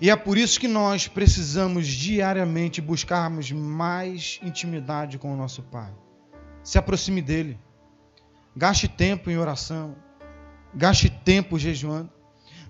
E 0.01 0.09
é 0.09 0.15
por 0.15 0.37
isso 0.37 0.59
que 0.59 0.67
nós 0.67 1.07
precisamos 1.07 1.87
diariamente 1.87 2.81
buscarmos 2.81 3.51
mais 3.51 4.39
intimidade 4.43 5.17
com 5.17 5.33
o 5.33 5.37
nosso 5.37 5.63
Pai. 5.63 5.91
Se 6.63 6.77
aproxime 6.77 7.21
dele. 7.21 7.57
Gaste 8.55 8.87
tempo 8.87 9.29
em 9.29 9.37
oração. 9.37 9.95
Gaste 10.75 11.09
tempo 11.09 11.57
jejuando. 11.57 12.11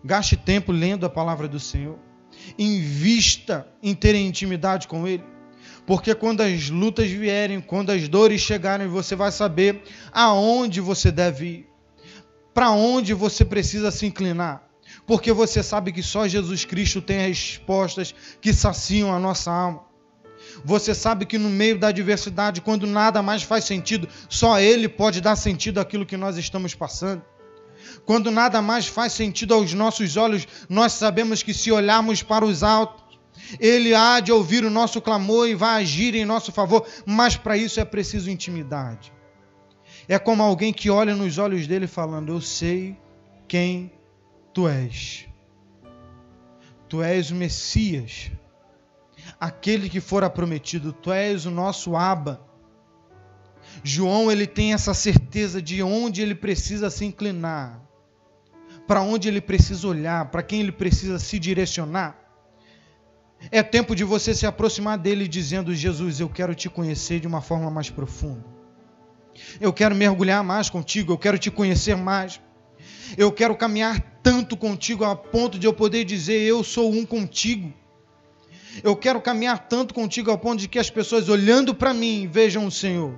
Gaste 0.03 0.37
tempo 0.37 0.71
lendo 0.71 1.05
a 1.05 1.09
palavra 1.09 1.47
do 1.47 1.59
Senhor. 1.59 1.97
Invista 2.57 3.67
em 3.81 3.95
ter 3.95 4.13
intimidade 4.13 4.87
com 4.87 5.07
Ele. 5.07 5.23
Porque 5.87 6.13
quando 6.13 6.41
as 6.41 6.69
lutas 6.69 7.09
vierem, 7.09 7.61
quando 7.61 7.91
as 7.91 8.07
dores 8.07 8.41
chegarem, 8.41 8.87
você 8.87 9.15
vai 9.15 9.31
saber 9.31 9.81
aonde 10.11 10.81
você 10.81 11.11
deve 11.11 11.45
ir, 11.45 11.69
para 12.57 12.71
onde 12.71 13.13
você 13.13 13.45
precisa 13.45 13.91
se 13.91 14.07
inclinar. 14.07 14.63
Porque 15.05 15.31
você 15.31 15.61
sabe 15.61 15.91
que 15.91 16.01
só 16.01 16.27
Jesus 16.27 16.65
Cristo 16.65 16.99
tem 16.99 17.19
respostas 17.19 18.15
que 18.41 18.51
saciam 18.51 19.13
a 19.13 19.19
nossa 19.19 19.51
alma. 19.51 19.83
Você 20.65 20.95
sabe 20.95 21.27
que 21.27 21.37
no 21.37 21.51
meio 21.51 21.77
da 21.77 21.89
adversidade, 21.89 22.61
quando 22.61 22.87
nada 22.87 23.21
mais 23.21 23.43
faz 23.43 23.63
sentido, 23.63 24.09
só 24.27 24.59
Ele 24.59 24.89
pode 24.89 25.21
dar 25.21 25.35
sentido 25.35 25.79
àquilo 25.79 26.03
que 26.03 26.17
nós 26.17 26.35
estamos 26.35 26.73
passando. 26.73 27.21
Quando 28.07 28.31
nada 28.31 28.59
mais 28.59 28.87
faz 28.87 29.13
sentido 29.13 29.53
aos 29.53 29.71
nossos 29.75 30.17
olhos, 30.17 30.47
nós 30.67 30.93
sabemos 30.93 31.43
que 31.43 31.53
se 31.53 31.71
olharmos 31.71 32.23
para 32.23 32.43
os 32.43 32.63
altos, 32.63 33.19
Ele 33.59 33.93
há 33.93 34.19
de 34.19 34.31
ouvir 34.31 34.65
o 34.65 34.71
nosso 34.71 34.99
clamor 34.99 35.47
e 35.47 35.53
vai 35.53 35.83
agir 35.83 36.15
em 36.15 36.25
nosso 36.25 36.51
favor, 36.51 36.87
mas 37.05 37.37
para 37.37 37.55
isso 37.55 37.79
é 37.79 37.85
preciso 37.85 38.31
intimidade. 38.31 39.15
É 40.07 40.17
como 40.17 40.41
alguém 40.41 40.71
que 40.71 40.89
olha 40.89 41.15
nos 41.15 41.37
olhos 41.37 41.67
dele 41.67 41.87
falando: 41.87 42.31
Eu 42.31 42.41
sei 42.41 42.97
quem 43.47 43.91
tu 44.53 44.67
és. 44.67 45.27
Tu 46.87 47.03
és 47.03 47.31
o 47.31 47.35
Messias 47.35 48.31
aquele 49.39 49.89
que 49.89 49.99
fora 49.99 50.29
prometido. 50.29 50.93
Tu 50.93 51.11
és 51.11 51.45
o 51.45 51.51
nosso 51.51 51.95
Aba. 51.95 52.41
João 53.83 54.31
ele 54.31 54.47
tem 54.47 54.73
essa 54.73 54.93
certeza 54.93 55.61
de 55.61 55.83
onde 55.83 56.21
ele 56.21 56.33
precisa 56.33 56.89
se 56.89 57.05
inclinar, 57.05 57.81
para 58.87 59.01
onde 59.01 59.27
ele 59.27 59.41
precisa 59.41 59.87
olhar, 59.87 60.31
para 60.31 60.41
quem 60.41 60.61
ele 60.61 60.71
precisa 60.71 61.19
se 61.19 61.37
direcionar. 61.37 62.17
É 63.51 63.61
tempo 63.61 63.95
de 63.95 64.03
você 64.03 64.33
se 64.33 64.45
aproximar 64.45 64.97
dele 64.97 65.27
dizendo: 65.27 65.75
Jesus, 65.75 66.19
eu 66.19 66.29
quero 66.29 66.55
te 66.55 66.69
conhecer 66.69 67.19
de 67.19 67.27
uma 67.27 67.41
forma 67.41 67.69
mais 67.69 67.89
profunda. 67.89 68.56
Eu 69.59 69.71
quero 69.73 69.95
mergulhar 69.95 70.43
mais 70.43 70.69
contigo, 70.69 71.13
eu 71.13 71.17
quero 71.17 71.37
te 71.37 71.49
conhecer 71.51 71.95
mais. 71.95 72.39
Eu 73.17 73.31
quero 73.31 73.55
caminhar 73.55 74.19
tanto 74.21 74.57
contigo 74.57 75.05
a 75.05 75.15
ponto 75.15 75.57
de 75.57 75.65
eu 75.67 75.73
poder 75.73 76.03
dizer: 76.03 76.41
Eu 76.41 76.63
sou 76.63 76.91
um 76.91 77.05
contigo. 77.05 77.73
Eu 78.83 78.95
quero 78.95 79.21
caminhar 79.21 79.67
tanto 79.67 79.93
contigo 79.93 80.29
ao 80.29 80.37
ponto 80.37 80.59
de 80.59 80.67
que 80.67 80.77
as 80.77 80.89
pessoas 80.89 81.29
olhando 81.29 81.73
para 81.73 81.93
mim 81.93 82.27
vejam 82.31 82.65
o 82.65 82.71
Senhor. 82.71 83.17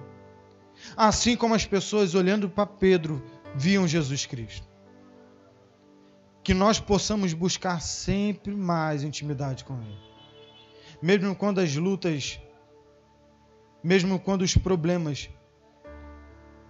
Assim 0.96 1.36
como 1.36 1.54
as 1.54 1.66
pessoas 1.66 2.16
olhando 2.16 2.50
para 2.50 2.66
Pedro 2.66 3.22
viam 3.56 3.88
Jesus 3.88 4.26
Cristo. 4.26 4.68
Que 6.44 6.54
nós 6.54 6.80
possamos 6.80 7.34
buscar 7.34 7.82
sempre 7.82 8.56
mais 8.56 9.04
intimidade 9.04 9.64
com 9.64 9.74
Ele. 9.82 9.98
Mesmo 11.02 11.36
quando 11.36 11.60
as 11.60 11.76
lutas, 11.76 12.40
mesmo 13.84 14.20
quando 14.20 14.42
os 14.42 14.56
problemas 14.56 15.30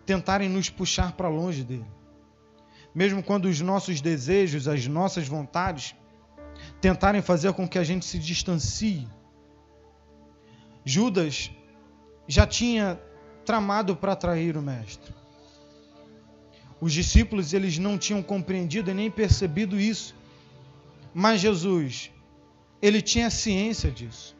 tentarem 0.09 0.49
nos 0.49 0.71
puxar 0.71 1.11
para 1.11 1.29
longe 1.29 1.63
dele. 1.63 1.85
Mesmo 2.95 3.21
quando 3.21 3.45
os 3.45 3.61
nossos 3.61 4.01
desejos, 4.01 4.67
as 4.67 4.87
nossas 4.87 5.27
vontades 5.27 5.93
tentarem 6.81 7.21
fazer 7.21 7.53
com 7.53 7.67
que 7.67 7.77
a 7.77 7.83
gente 7.83 8.03
se 8.05 8.17
distancie. 8.17 9.07
Judas 10.83 11.51
já 12.27 12.47
tinha 12.47 12.99
tramado 13.45 13.95
para 13.95 14.15
trair 14.15 14.57
o 14.57 14.63
mestre. 14.63 15.13
Os 16.81 16.91
discípulos 16.91 17.53
eles 17.53 17.77
não 17.77 17.95
tinham 17.95 18.23
compreendido 18.23 18.89
e 18.89 18.95
nem 18.95 19.11
percebido 19.11 19.79
isso. 19.79 20.15
Mas 21.13 21.39
Jesus, 21.39 22.09
ele 22.81 22.99
tinha 22.99 23.29
ciência 23.29 23.91
disso. 23.91 24.35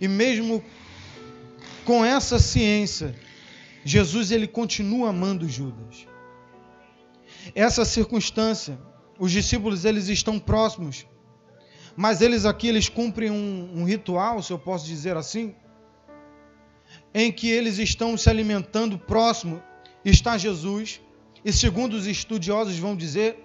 E 0.00 0.08
mesmo 0.08 0.60
com 1.84 2.04
essa 2.04 2.36
ciência, 2.40 3.14
Jesus 3.84 4.30
ele 4.30 4.46
continua 4.46 5.10
amando 5.10 5.48
Judas. 5.48 6.06
Essa 7.54 7.84
circunstância 7.84 8.78
os 9.20 9.30
discípulos 9.30 9.84
eles 9.84 10.08
estão 10.08 10.38
próximos, 10.38 11.06
mas 11.94 12.22
eles 12.22 12.46
aqui 12.46 12.68
eles 12.68 12.88
cumprem 12.88 13.30
um, 13.30 13.80
um 13.80 13.84
ritual, 13.84 14.42
se 14.42 14.50
eu 14.50 14.58
posso 14.58 14.86
dizer 14.86 15.14
assim, 15.14 15.54
em 17.12 17.30
que 17.30 17.50
eles 17.50 17.76
estão 17.76 18.16
se 18.16 18.30
alimentando 18.30 18.98
próximo 18.98 19.62
está 20.02 20.38
Jesus 20.38 21.02
e 21.44 21.52
segundo 21.52 21.92
os 21.92 22.06
estudiosos 22.06 22.78
vão 22.78 22.96
dizer, 22.96 23.44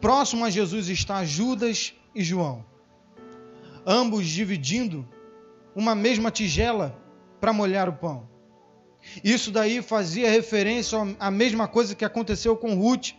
próximo 0.00 0.46
a 0.46 0.50
Jesus 0.50 0.88
está 0.88 1.22
Judas 1.26 1.92
e 2.14 2.24
João, 2.24 2.64
ambos 3.84 4.26
dividindo 4.26 5.06
uma 5.76 5.94
mesma 5.94 6.30
tigela 6.30 6.98
para 7.38 7.52
molhar 7.52 7.86
o 7.86 7.92
pão. 7.92 8.33
Isso 9.22 9.50
daí 9.50 9.82
fazia 9.82 10.30
referência 10.30 10.98
à 11.18 11.30
mesma 11.30 11.68
coisa 11.68 11.94
que 11.94 12.04
aconteceu 12.04 12.56
com 12.56 12.74
Ruth 12.74 13.12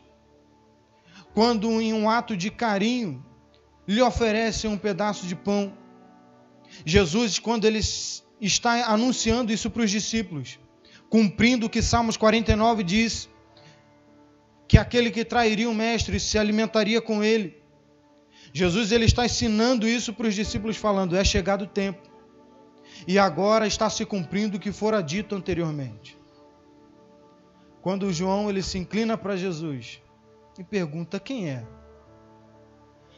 quando 1.33 1.81
em 1.81 1.93
um 1.93 2.09
ato 2.09 2.35
de 2.35 2.49
carinho 2.49 3.23
lhe 3.85 4.01
oferecem 4.01 4.69
um 4.69 4.77
pedaço 4.77 5.27
de 5.27 5.35
pão. 5.35 5.77
Jesus, 6.85 7.39
quando 7.39 7.65
ele 7.65 7.81
está 8.39 8.85
anunciando 8.85 9.51
isso 9.51 9.69
para 9.69 9.83
os 9.83 9.91
discípulos, 9.91 10.57
cumprindo 11.09 11.65
o 11.65 11.69
que 11.69 11.81
Salmos 11.81 12.17
49 12.17 12.83
diz, 12.83 13.29
que 14.67 14.77
aquele 14.77 15.11
que 15.11 15.23
trairia 15.23 15.69
o 15.69 15.73
mestre 15.73 16.19
se 16.19 16.37
alimentaria 16.37 17.01
com 17.01 17.23
ele. 17.23 17.61
Jesus 18.53 18.91
ele 18.91 19.05
está 19.05 19.25
ensinando 19.25 19.87
isso 19.87 20.13
para 20.13 20.27
os 20.27 20.33
discípulos 20.33 20.77
falando: 20.77 21.15
é 21.15 21.23
chegado 21.23 21.63
o 21.63 21.67
tempo. 21.67 22.14
E 23.07 23.19
agora 23.19 23.67
está 23.67 23.89
se 23.89 24.05
cumprindo 24.05 24.57
o 24.57 24.59
que 24.59 24.71
fora 24.71 25.01
dito 25.01 25.35
anteriormente. 25.35 26.17
Quando 27.81 28.11
João 28.11 28.49
ele 28.49 28.63
se 28.63 28.77
inclina 28.77 29.17
para 29.17 29.35
Jesus, 29.35 30.01
e 30.57 30.63
pergunta 30.63 31.19
quem 31.19 31.49
é. 31.49 31.67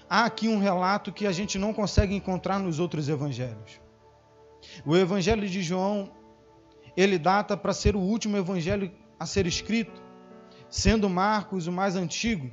Há 0.09 0.25
aqui 0.25 0.47
um 0.47 0.59
relato 0.59 1.11
que 1.11 1.27
a 1.27 1.31
gente 1.31 1.59
não 1.59 1.73
consegue 1.73 2.15
encontrar 2.15 2.59
nos 2.59 2.79
outros 2.79 3.07
evangelhos. 3.07 3.79
O 4.85 4.95
evangelho 4.95 5.47
de 5.47 5.61
João, 5.61 6.11
ele 6.95 7.17
data 7.17 7.55
para 7.55 7.73
ser 7.73 7.95
o 7.95 7.99
último 7.99 8.37
evangelho 8.37 8.91
a 9.19 9.25
ser 9.25 9.45
escrito, 9.45 10.01
sendo 10.69 11.09
Marcos 11.09 11.67
o 11.67 11.71
mais 11.71 11.95
antigo. 11.95 12.51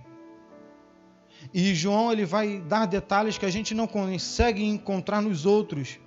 E 1.53 1.75
João 1.75 2.13
ele 2.13 2.25
vai 2.25 2.61
dar 2.61 2.87
detalhes 2.87 3.39
que 3.39 3.47
a 3.47 3.51
gente 3.51 3.75
não 3.75 3.87
consegue 3.87 4.65
encontrar 4.65 5.21
nos 5.21 5.47
outros. 5.47 5.99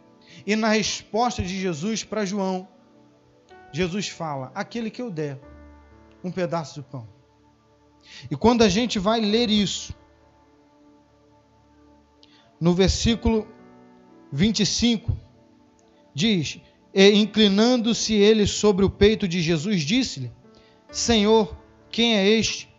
E 0.46 0.56
na 0.56 0.70
resposta 0.70 1.42
de 1.42 1.60
Jesus 1.60 2.04
para 2.04 2.26
João, 2.26 2.68
Jesus 3.72 4.08
fala: 4.08 4.52
Aquele 4.54 4.90
que 4.90 5.02
eu 5.02 5.10
der 5.10 5.40
um 6.24 6.32
pedaço 6.32 6.82
de 6.82 6.88
pão. 6.88 7.08
E 8.30 8.36
quando 8.36 8.64
a 8.64 8.70
gente 8.70 9.00
vai 9.00 9.20
ler 9.20 9.50
isso, 9.50 9.94
no 12.60 12.74
versículo 12.74 13.48
25, 14.32 15.16
diz: 16.14 16.60
E 16.94 17.12
inclinando-se 17.12 18.14
ele 18.14 18.48
sobre 18.48 18.86
o 18.86 18.90
peito 18.90 19.28
de 19.28 19.42
Jesus, 19.42 19.82
disse-lhe: 19.82 20.32
Senhor, 20.92 21.56
quem 21.92 22.16
é 22.16 22.28
este? 22.28 22.70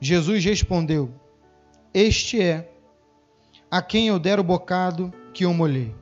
Jesus 0.00 0.44
respondeu: 0.44 1.12
Este 1.92 2.40
é 2.40 2.70
a 3.70 3.82
quem 3.82 4.08
eu 4.08 4.18
der 4.18 4.38
o 4.38 4.44
bocado 4.44 5.12
que 5.32 5.44
eu 5.44 5.52
molhei. 5.52 5.94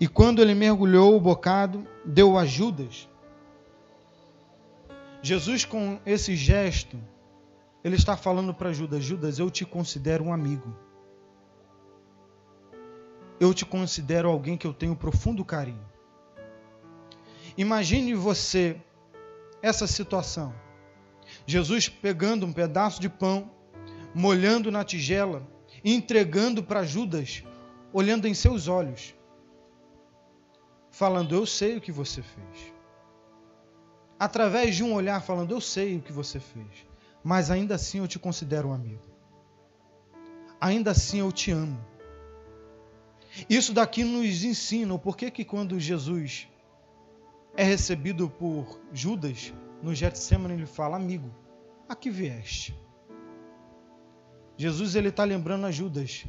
E 0.00 0.06
quando 0.06 0.40
ele 0.40 0.54
mergulhou 0.54 1.16
o 1.16 1.20
bocado, 1.20 1.86
deu 2.04 2.38
a 2.38 2.44
Judas. 2.44 3.08
Jesus, 5.20 5.64
com 5.64 5.98
esse 6.06 6.36
gesto, 6.36 6.96
ele 7.82 7.96
está 7.96 8.16
falando 8.16 8.54
para 8.54 8.72
Judas: 8.72 9.02
Judas, 9.02 9.38
eu 9.38 9.50
te 9.50 9.64
considero 9.64 10.24
um 10.24 10.32
amigo. 10.32 10.74
Eu 13.40 13.52
te 13.52 13.64
considero 13.64 14.28
alguém 14.28 14.56
que 14.56 14.66
eu 14.66 14.72
tenho 14.72 14.96
profundo 14.96 15.44
carinho. 15.44 15.86
Imagine 17.56 18.14
você 18.14 18.80
essa 19.60 19.86
situação. 19.86 20.54
Jesus 21.46 21.88
pegando 21.88 22.46
um 22.46 22.52
pedaço 22.52 23.00
de 23.00 23.08
pão, 23.08 23.50
molhando 24.14 24.70
na 24.70 24.84
tigela, 24.84 25.46
entregando 25.84 26.62
para 26.62 26.84
Judas, 26.84 27.42
olhando 27.92 28.26
em 28.26 28.34
seus 28.34 28.68
olhos, 28.68 29.14
falando: 30.98 31.34
Eu 31.34 31.46
sei 31.46 31.76
o 31.76 31.80
que 31.80 31.92
você 31.92 32.20
fez. 32.22 32.72
Através 34.18 34.76
de 34.76 34.82
um 34.84 34.92
olhar, 34.92 35.22
falando: 35.22 35.52
Eu 35.52 35.60
sei 35.60 35.96
o 35.96 36.02
que 36.02 36.12
você 36.12 36.38
fez 36.38 36.88
mas 37.22 37.50
ainda 37.50 37.74
assim 37.74 37.98
eu 37.98 38.08
te 38.08 38.18
considero 38.18 38.68
um 38.68 38.72
amigo. 38.72 39.02
Ainda 40.60 40.92
assim 40.92 41.18
eu 41.20 41.30
te 41.30 41.50
amo. 41.50 41.78
Isso 43.48 43.72
daqui 43.72 44.02
nos 44.02 44.44
ensina 44.44 44.94
o 44.94 44.98
porquê 44.98 45.30
que 45.30 45.44
quando 45.44 45.78
Jesus 45.78 46.48
é 47.56 47.62
recebido 47.62 48.28
por 48.28 48.80
Judas 48.92 49.52
no 49.82 49.94
Getsemane, 49.94 50.54
ele 50.54 50.66
fala: 50.66 50.96
Amigo, 50.96 51.30
a 51.88 51.94
que 51.94 52.10
vieste? 52.10 52.74
Jesus 54.56 54.94
ele 54.96 55.10
está 55.10 55.24
lembrando 55.24 55.66
a 55.66 55.70
Judas: 55.70 56.24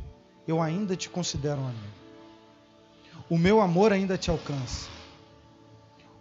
Eu 0.47 0.61
ainda 0.61 0.95
te 0.95 1.09
considero 1.09 1.61
um 1.61 1.67
amigo. 1.67 1.99
O 3.29 3.37
meu 3.37 3.61
amor 3.61 3.93
ainda 3.93 4.17
te 4.17 4.29
alcança. 4.29 4.89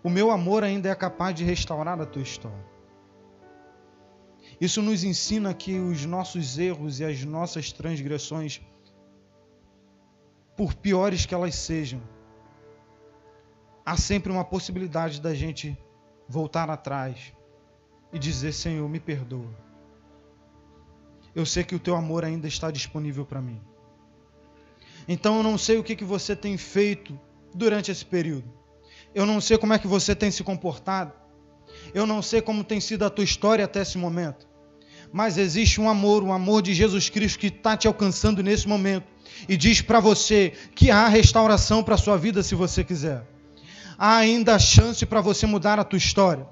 O 0.03 0.11
meu 0.11 0.31
amor 0.31 0.63
ainda 0.63 0.89
é 0.89 0.95
capaz 0.95 1.35
de 1.35 1.45
restaurar 1.45 2.01
a 2.01 2.07
tua 2.07 2.23
história. 2.23 2.67
Isso 4.61 4.83
nos 4.83 5.05
ensina 5.05 5.55
que 5.55 5.79
os 5.79 6.05
nossos 6.05 6.59
erros 6.59 7.01
e 7.01 7.05
as 7.05 7.25
nossas 7.25 7.73
transgressões, 7.73 8.61
por 10.57 10.75
piores 10.75 11.25
que 11.25 11.35
elas 11.35 11.55
sejam, 11.55 12.03
há 13.87 13.97
sempre 13.97 14.31
uma 14.31 14.45
possibilidade 14.45 15.21
da 15.21 15.35
gente 15.35 15.79
voltar 16.29 16.69
atrás 16.69 17.33
e 18.13 18.19
dizer: 18.19 18.53
Senhor, 18.53 18.89
me 18.89 19.01
perdoa. 19.01 19.55
Eu 21.35 21.47
sei 21.47 21.63
que 21.63 21.75
o 21.75 21.79
teu 21.79 21.95
amor 21.95 22.25
ainda 22.25 22.49
está 22.49 22.71
disponível 22.71 23.25
para 23.25 23.41
mim. 23.41 23.61
Então 25.09 25.39
eu 25.39 25.43
não 25.43 25.57
sei 25.57 25.79
o 25.79 25.83
que, 25.83 25.97
que 25.97 26.05
você 26.05 26.37
tem 26.37 26.59
feito 26.59 27.19
durante 27.55 27.91
esse 27.91 28.05
período. 28.05 28.53
Eu 29.15 29.25
não 29.25 29.41
sei 29.41 29.57
como 29.57 29.73
é 29.73 29.79
que 29.79 29.87
você 29.87 30.15
tem 30.15 30.31
se 30.31 30.45
comportado. 30.45 31.13
Eu 31.95 32.07
não 32.07 32.21
sei 32.21 32.43
como 32.43 32.63
tem 32.63 32.79
sido 32.79 33.05
a 33.05 33.11
tua 33.11 33.25
história 33.25 33.65
até 33.65 33.81
esse 33.81 33.97
momento. 33.97 34.47
Mas 35.11 35.39
existe 35.39 35.81
um 35.81 35.89
amor, 35.89 36.23
um 36.23 36.33
amor 36.33 36.61
de 36.61 36.75
Jesus 36.75 37.09
Cristo 37.09 37.39
que 37.39 37.47
está 37.47 37.75
te 37.77 37.89
alcançando 37.89 38.43
nesse 38.43 38.69
momento. 38.69 39.07
E 39.49 39.57
diz 39.57 39.81
para 39.81 39.99
você 39.99 40.53
que 40.75 40.91
há 40.91 41.09
restauração 41.09 41.83
para 41.83 41.95
a 41.95 41.99
sua 41.99 42.19
vida 42.19 42.43
se 42.43 42.55
você 42.55 42.85
quiser. 42.85 43.27
Há 43.97 44.17
ainda 44.17 44.59
chance 44.59 45.05
para 45.07 45.23
você 45.23 45.47
mudar 45.47 45.79
a 45.79 45.85
tua 45.85 45.97
história. 45.97 46.47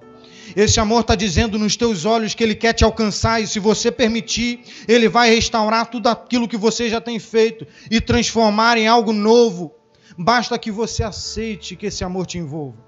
Esse 0.55 0.79
amor 0.79 1.01
está 1.01 1.15
dizendo 1.15 1.59
nos 1.59 1.77
teus 1.77 2.05
olhos 2.05 2.35
que 2.35 2.45
Ele 2.45 2.55
quer 2.55 2.73
te 2.73 2.85
alcançar, 2.85 3.43
e 3.43 3.47
se 3.47 3.59
você 3.59 3.91
permitir, 3.91 4.61
Ele 4.87 5.09
vai 5.09 5.31
restaurar 5.31 5.87
tudo 5.87 6.09
aquilo 6.09 6.47
que 6.47 6.57
você 6.57 6.89
já 6.89 7.01
tem 7.01 7.19
feito 7.19 7.67
e 7.91 8.01
transformar 8.01 8.79
em 8.79 8.87
algo 8.87 9.13
novo. 9.13 9.75
Basta 10.19 10.59
que 10.59 10.71
você 10.71 11.03
aceite 11.03 11.77
que 11.77 11.87
esse 11.87 12.05
amor 12.05 12.27
te 12.27 12.39
envolva. 12.39 12.85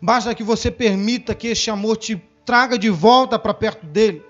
Basta 0.00 0.34
que 0.34 0.44
você 0.44 0.70
permita 0.70 1.34
que 1.34 1.48
esse 1.48 1.70
amor 1.70 1.96
te 1.96 2.22
traga 2.44 2.78
de 2.78 2.88
volta 2.88 3.38
para 3.38 3.52
perto 3.52 3.84
dele. 3.86 4.22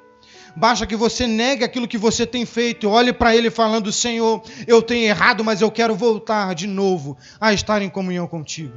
Basta 0.57 0.87
que 0.87 0.97
você 0.97 1.26
negue 1.26 1.62
aquilo 1.62 1.87
que 1.87 1.99
você 1.99 2.26
tem 2.26 2.45
feito 2.45 2.88
olhe 2.88 3.12
para 3.12 3.37
ele 3.37 3.50
falando: 3.50 3.93
Senhor, 3.93 4.43
eu 4.67 4.83
tenho 4.83 5.07
errado, 5.07 5.45
mas 5.45 5.61
eu 5.61 5.71
quero 5.71 5.95
voltar 5.95 6.55
de 6.55 6.67
novo 6.67 7.17
a 7.40 7.52
estar 7.52 7.81
em 7.83 7.88
comunhão 7.88 8.26
contigo. 8.26 8.75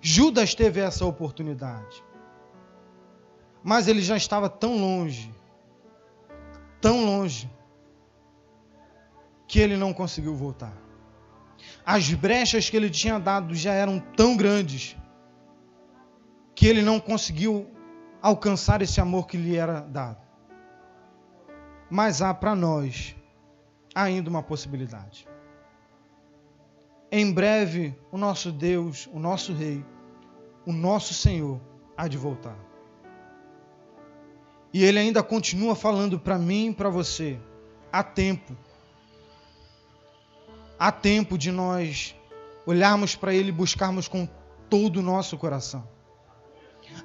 Judas 0.00 0.54
teve 0.54 0.80
essa 0.80 1.06
oportunidade. 1.06 2.02
Mas 3.62 3.86
ele 3.86 4.02
já 4.02 4.16
estava 4.16 4.48
tão 4.48 4.76
longe, 4.76 5.32
tão 6.80 7.04
longe, 7.04 7.50
que 9.46 9.60
ele 9.60 9.76
não 9.76 9.92
conseguiu 9.92 10.34
voltar. 10.34 10.72
As 11.84 12.12
brechas 12.12 12.68
que 12.68 12.76
ele 12.76 12.90
tinha 12.90 13.18
dado 13.18 13.54
já 13.54 13.72
eram 13.72 14.00
tão 14.00 14.36
grandes 14.36 14.96
que 16.54 16.66
ele 16.66 16.82
não 16.82 16.98
conseguiu 16.98 17.70
alcançar 18.20 18.82
esse 18.82 19.00
amor 19.00 19.26
que 19.26 19.36
lhe 19.36 19.56
era 19.56 19.80
dado. 19.80 20.20
Mas 21.90 22.22
há 22.22 22.32
para 22.32 22.54
nós 22.54 23.14
ainda 23.94 24.30
uma 24.30 24.42
possibilidade. 24.42 25.28
Em 27.10 27.30
breve, 27.30 27.94
o 28.10 28.16
nosso 28.16 28.50
Deus, 28.50 29.06
o 29.12 29.18
nosso 29.18 29.52
Rei, 29.52 29.84
o 30.64 30.72
nosso 30.72 31.12
Senhor 31.12 31.60
há 31.96 32.08
de 32.08 32.16
voltar. 32.16 32.56
E 34.72 34.84
ele 34.84 34.98
ainda 34.98 35.22
continua 35.22 35.74
falando 35.74 36.18
para 36.18 36.38
mim 36.38 36.70
e 36.70 36.74
para 36.74 36.88
você: 36.88 37.38
há 37.92 38.02
tempo. 38.02 38.56
Há 40.78 40.90
tempo 40.90 41.36
de 41.38 41.52
nós 41.52 42.14
olharmos 42.66 43.14
para 43.14 43.34
ele 43.34 43.50
e 43.50 43.52
buscarmos 43.52 44.08
com 44.08 44.28
todo 44.68 44.96
o 44.96 45.02
nosso 45.02 45.36
coração. 45.36 45.86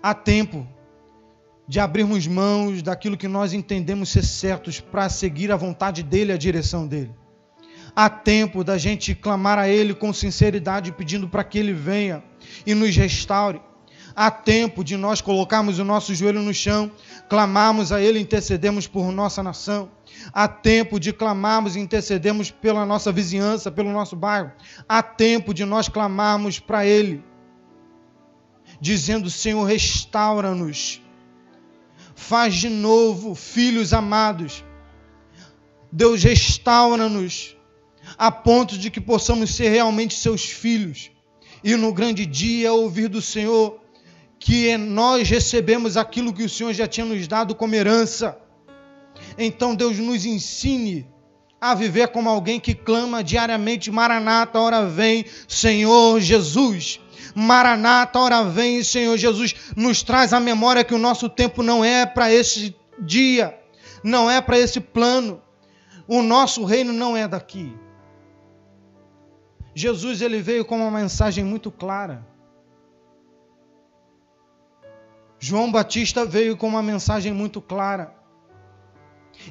Há 0.01 0.13
tempo 0.13 0.67
de 1.67 1.79
abrirmos 1.79 2.25
mãos 2.25 2.81
daquilo 2.81 3.17
que 3.17 3.27
nós 3.27 3.51
entendemos 3.53 4.09
ser 4.09 4.23
certos 4.23 4.79
para 4.79 5.09
seguir 5.09 5.51
a 5.51 5.57
vontade 5.57 6.01
dele, 6.01 6.31
a 6.31 6.37
direção 6.37 6.87
dele. 6.87 7.13
Há 7.95 8.09
tempo 8.09 8.63
da 8.63 8.77
gente 8.77 9.13
clamar 9.13 9.57
a 9.57 9.67
ele 9.67 9.93
com 9.93 10.13
sinceridade, 10.13 10.91
pedindo 10.91 11.27
para 11.27 11.43
que 11.43 11.57
ele 11.57 11.73
venha 11.73 12.23
e 12.65 12.73
nos 12.73 12.95
restaure. 12.95 13.59
Há 14.19 14.31
tempo 14.31 14.83
de 14.83 14.97
nós 14.97 15.21
colocarmos 15.21 15.77
o 15.77 15.83
nosso 15.83 16.15
joelho 16.15 16.41
no 16.41 16.51
chão, 16.51 16.91
clamarmos 17.29 17.91
a 17.91 18.01
Ele, 18.01 18.19
intercedemos 18.19 18.87
por 18.87 19.11
nossa 19.11 19.43
nação. 19.43 19.91
Há 20.33 20.47
tempo 20.47 20.99
de 20.99 21.13
clamarmos 21.13 21.75
e 21.75 21.79
intercedermos 21.79 22.49
pela 22.49 22.83
nossa 22.83 23.11
vizinhança, 23.11 23.69
pelo 23.69 23.91
nosso 23.91 24.15
bairro. 24.15 24.51
Há 24.89 25.03
tempo 25.03 25.53
de 25.53 25.63
nós 25.65 25.87
clamarmos 25.87 26.57
para 26.57 26.83
Ele, 26.83 27.23
dizendo: 28.81 29.29
Senhor, 29.29 29.63
restaura-nos. 29.65 30.99
Faz 32.15 32.55
de 32.55 32.69
novo, 32.69 33.35
filhos 33.35 33.93
amados. 33.93 34.65
Deus, 35.91 36.23
restaura-nos, 36.23 37.55
a 38.17 38.31
ponto 38.31 38.79
de 38.79 38.89
que 38.89 38.99
possamos 38.99 39.53
ser 39.53 39.69
realmente 39.69 40.15
seus 40.15 40.43
filhos. 40.43 41.11
E 41.63 41.75
no 41.75 41.93
grande 41.93 42.25
dia 42.25 42.73
ouvir 42.73 43.09
do 43.09 43.21
Senhor 43.21 43.85
que 44.39 44.77
nós 44.77 45.29
recebemos 45.29 45.97
aquilo 45.97 46.33
que 46.33 46.43
o 46.43 46.49
Senhor 46.49 46.73
já 46.73 46.87
tinha 46.87 47.05
nos 47.05 47.27
dado 47.27 47.55
como 47.55 47.75
herança. 47.75 48.37
Então 49.37 49.75
Deus 49.75 49.97
nos 49.97 50.25
ensine 50.25 51.07
a 51.59 51.73
viver 51.73 52.09
como 52.09 52.29
alguém 52.29 52.59
que 52.59 52.73
clama 52.73 53.23
diariamente: 53.23 53.91
Maranata, 53.91 54.59
hora 54.59 54.85
vem, 54.85 55.25
Senhor 55.47 56.19
Jesus. 56.19 56.99
Maranata, 57.35 58.19
hora 58.19 58.43
vem, 58.43 58.83
Senhor 58.83 59.17
Jesus. 59.17 59.55
Nos 59.75 60.03
traz 60.03 60.33
a 60.33 60.39
memória 60.39 60.83
que 60.83 60.93
o 60.93 60.99
nosso 60.99 61.29
tempo 61.29 61.61
não 61.61 61.83
é 61.83 62.05
para 62.05 62.31
esse 62.31 62.75
dia, 62.99 63.57
não 64.03 64.29
é 64.29 64.41
para 64.41 64.57
esse 64.57 64.79
plano. 64.79 65.41
O 66.07 66.21
nosso 66.21 66.63
reino 66.63 66.93
não 66.93 67.17
é 67.17 67.27
daqui. 67.27 67.75
Jesus 69.75 70.21
ele 70.21 70.41
veio 70.41 70.65
com 70.65 70.77
uma 70.77 70.89
mensagem 70.89 71.43
muito 71.43 71.69
clara. 71.69 72.25
João 75.47 75.71
Batista 75.71 76.25
veio 76.25 76.57
com 76.57 76.67
uma 76.67 76.83
mensagem 76.83 77.31
muito 77.31 77.61
clara. 77.61 78.13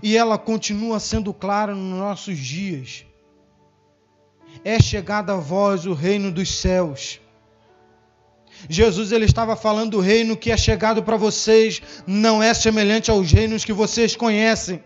E 0.03 0.15
ela 0.15 0.37
continua 0.37 1.01
sendo 1.01 1.33
clara 1.33 1.75
nos 1.75 1.99
nossos 1.99 2.37
dias. 2.37 3.07
É 4.63 4.79
chegada 4.79 5.33
a 5.33 5.39
vós 5.39 5.87
o 5.87 5.95
reino 5.95 6.31
dos 6.31 6.55
céus. 6.55 7.19
Jesus 8.69 9.11
ele 9.11 9.25
estava 9.25 9.57
falando 9.57 9.93
do 9.93 10.01
reino 10.01 10.37
que 10.37 10.51
é 10.51 10.57
chegado 10.59 11.03
para 11.03 11.17
vocês, 11.17 11.81
não 12.07 12.43
é 12.43 12.53
semelhante 12.53 13.11
aos 13.11 13.33
reinos 13.33 13.65
que 13.65 13.73
vocês 13.73 14.15
conhecem. 14.15 14.83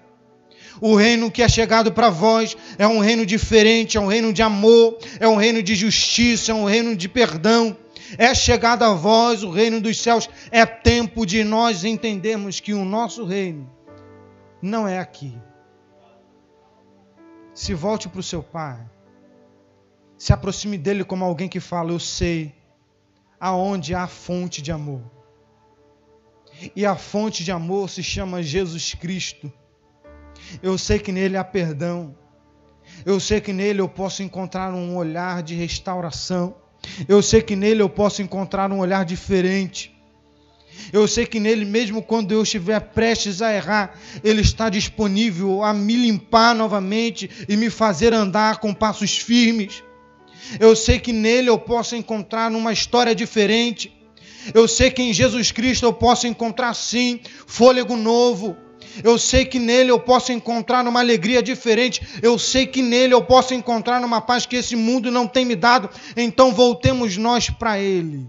O 0.81 0.95
reino 0.95 1.29
que 1.29 1.43
é 1.43 1.49
chegado 1.49 1.91
para 1.91 2.09
vós 2.09 2.57
é 2.79 2.87
um 2.87 3.01
reino 3.01 3.27
diferente, 3.27 3.99
é 3.99 4.01
um 4.01 4.07
reino 4.07 4.33
de 4.33 4.43
amor, 4.43 4.97
é 5.19 5.27
um 5.27 5.35
reino 5.35 5.61
de 5.61 5.75
justiça, 5.75 6.53
é 6.53 6.55
um 6.55 6.67
reino 6.67 6.95
de 6.95 7.09
perdão, 7.09 7.77
é 8.19 8.35
chegado 8.35 8.83
a 8.83 8.95
vós 8.95 9.43
o 9.43 9.51
reino 9.51 9.81
dos 9.81 10.01
céus. 10.01 10.29
É 10.51 10.65
tempo 10.65 11.25
de 11.25 11.45
nós 11.45 11.85
entendermos 11.85 12.61
que 12.61 12.75
o 12.75 12.85
nosso 12.85 13.25
reino 13.25 13.71
não 14.61 14.87
é 14.87 14.99
aqui. 14.99 15.37
Se 17.55 17.75
volte 17.75 18.09
para 18.09 18.21
o 18.21 18.23
seu 18.23 18.43
pai. 18.43 18.81
Se 20.17 20.33
aproxime 20.33 20.77
dele 20.77 21.05
como 21.05 21.25
alguém 21.25 21.49
que 21.49 21.61
fala: 21.61 21.93
Eu 21.93 21.99
sei 21.99 22.55
aonde 23.39 23.95
há 23.95 24.07
fonte 24.07 24.61
de 24.61 24.71
amor. 24.71 25.03
E 26.77 26.85
a 26.85 26.95
fonte 26.95 27.43
de 27.43 27.51
amor 27.51 27.89
se 27.89 28.03
chama 28.03 28.43
Jesus 28.43 28.95
Cristo. 28.95 29.51
Eu 30.63 30.77
sei 30.77 30.99
que 30.99 31.13
nele 31.13 31.37
há 31.37 31.45
perdão. 31.45 32.15
Eu 33.05 33.19
sei 33.19 33.41
que 33.41 33.53
nele 33.53 33.81
eu 33.81 33.89
posso 33.89 34.23
encontrar 34.23 34.75
um 34.75 34.97
olhar 34.97 35.43
de 35.43 35.55
restauração. 35.55 36.55
Eu 37.09 37.23
sei 37.23 37.43
que 37.43 37.57
nele 37.57 37.83
eu 37.83 37.89
posso 37.89 38.23
encontrar 38.23 38.71
um 38.73 38.79
olhar 38.79 39.05
diferente. 39.05 39.95
Eu 40.93 41.07
sei 41.07 41.27
que 41.27 41.39
nele, 41.39 41.65
mesmo 41.65 42.03
quando 42.03 42.33
eu 42.33 42.43
estiver 42.43 42.81
prestes 42.81 43.43
a 43.43 43.55
errar, 43.55 43.99
ele 44.25 44.41
está 44.41 44.69
disponível 44.69 45.63
a 45.63 45.73
me 45.73 45.95
limpar 45.95 46.55
novamente 46.55 47.31
e 47.49 47.57
me 47.57 47.71
fazer 47.71 48.13
andar 48.13 48.59
com 48.59 48.75
passos 48.75 49.19
firmes. 49.19 49.83
Eu 50.59 50.75
sei 50.75 50.99
que 50.99 51.13
nele 51.13 51.49
eu 51.49 51.59
posso 51.59 51.95
encontrar 51.95 52.51
uma 52.51 52.73
história 52.73 53.15
diferente. 53.15 53.93
Eu 54.55 54.67
sei 54.67 54.91
que 54.91 55.03
em 55.03 55.13
Jesus 55.13 55.53
Cristo 55.53 55.85
eu 55.85 55.93
posso 55.93 56.27
encontrar 56.27 56.75
sim 56.75 57.21
fôlego 57.47 57.97
novo. 57.97 58.57
Eu 59.03 59.19
sei 59.19 59.45
que 59.45 59.59
nele 59.59 59.91
eu 59.91 60.01
posso 60.01 60.33
encontrar 60.33 60.87
uma 60.87 61.01
alegria 61.01 61.43
diferente. 61.43 62.19
Eu 62.23 62.39
sei 62.39 62.67
que 62.67 62.83
nele 62.83 63.15
eu 63.15 63.25
posso 63.25 63.55
encontrar 63.55 64.05
uma 64.05 64.21
paz 64.21 64.47
que 64.47 64.57
esse 64.57 64.77
mundo 64.77 65.11
não 65.11 65.27
tem 65.27 65.45
me 65.45 65.57
dado. 65.57 65.91
Então 66.17 66.53
voltemos 66.53 67.17
nós 67.17 67.51
para 67.51 67.79
ele. 67.79 68.29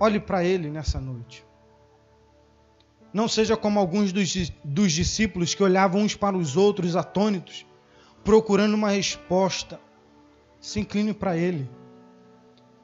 Olhe 0.00 0.20
para 0.20 0.44
ele 0.44 0.70
nessa 0.70 1.00
noite. 1.00 1.48
Não 3.12 3.26
seja 3.26 3.56
como 3.56 3.80
alguns 3.80 4.12
dos, 4.12 4.52
dos 4.62 4.92
discípulos 4.92 5.54
que 5.54 5.62
olhavam 5.62 6.02
uns 6.02 6.14
para 6.14 6.36
os 6.36 6.56
outros 6.56 6.94
atônitos, 6.94 7.66
procurando 8.22 8.74
uma 8.74 8.90
resposta. 8.90 9.80
se 10.60 10.80
incline 10.80 11.14
para 11.14 11.36
Ele, 11.36 11.70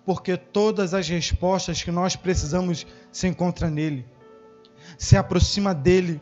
porque 0.04 0.36
todas 0.36 0.94
as 0.94 1.08
respostas 1.08 1.82
que 1.82 1.90
nós 1.90 2.16
precisamos 2.16 2.86
se 3.12 3.26
encontram 3.26 3.68
nele. 3.70 4.06
Se 4.98 5.16
aproxima 5.16 5.74
dele, 5.74 6.20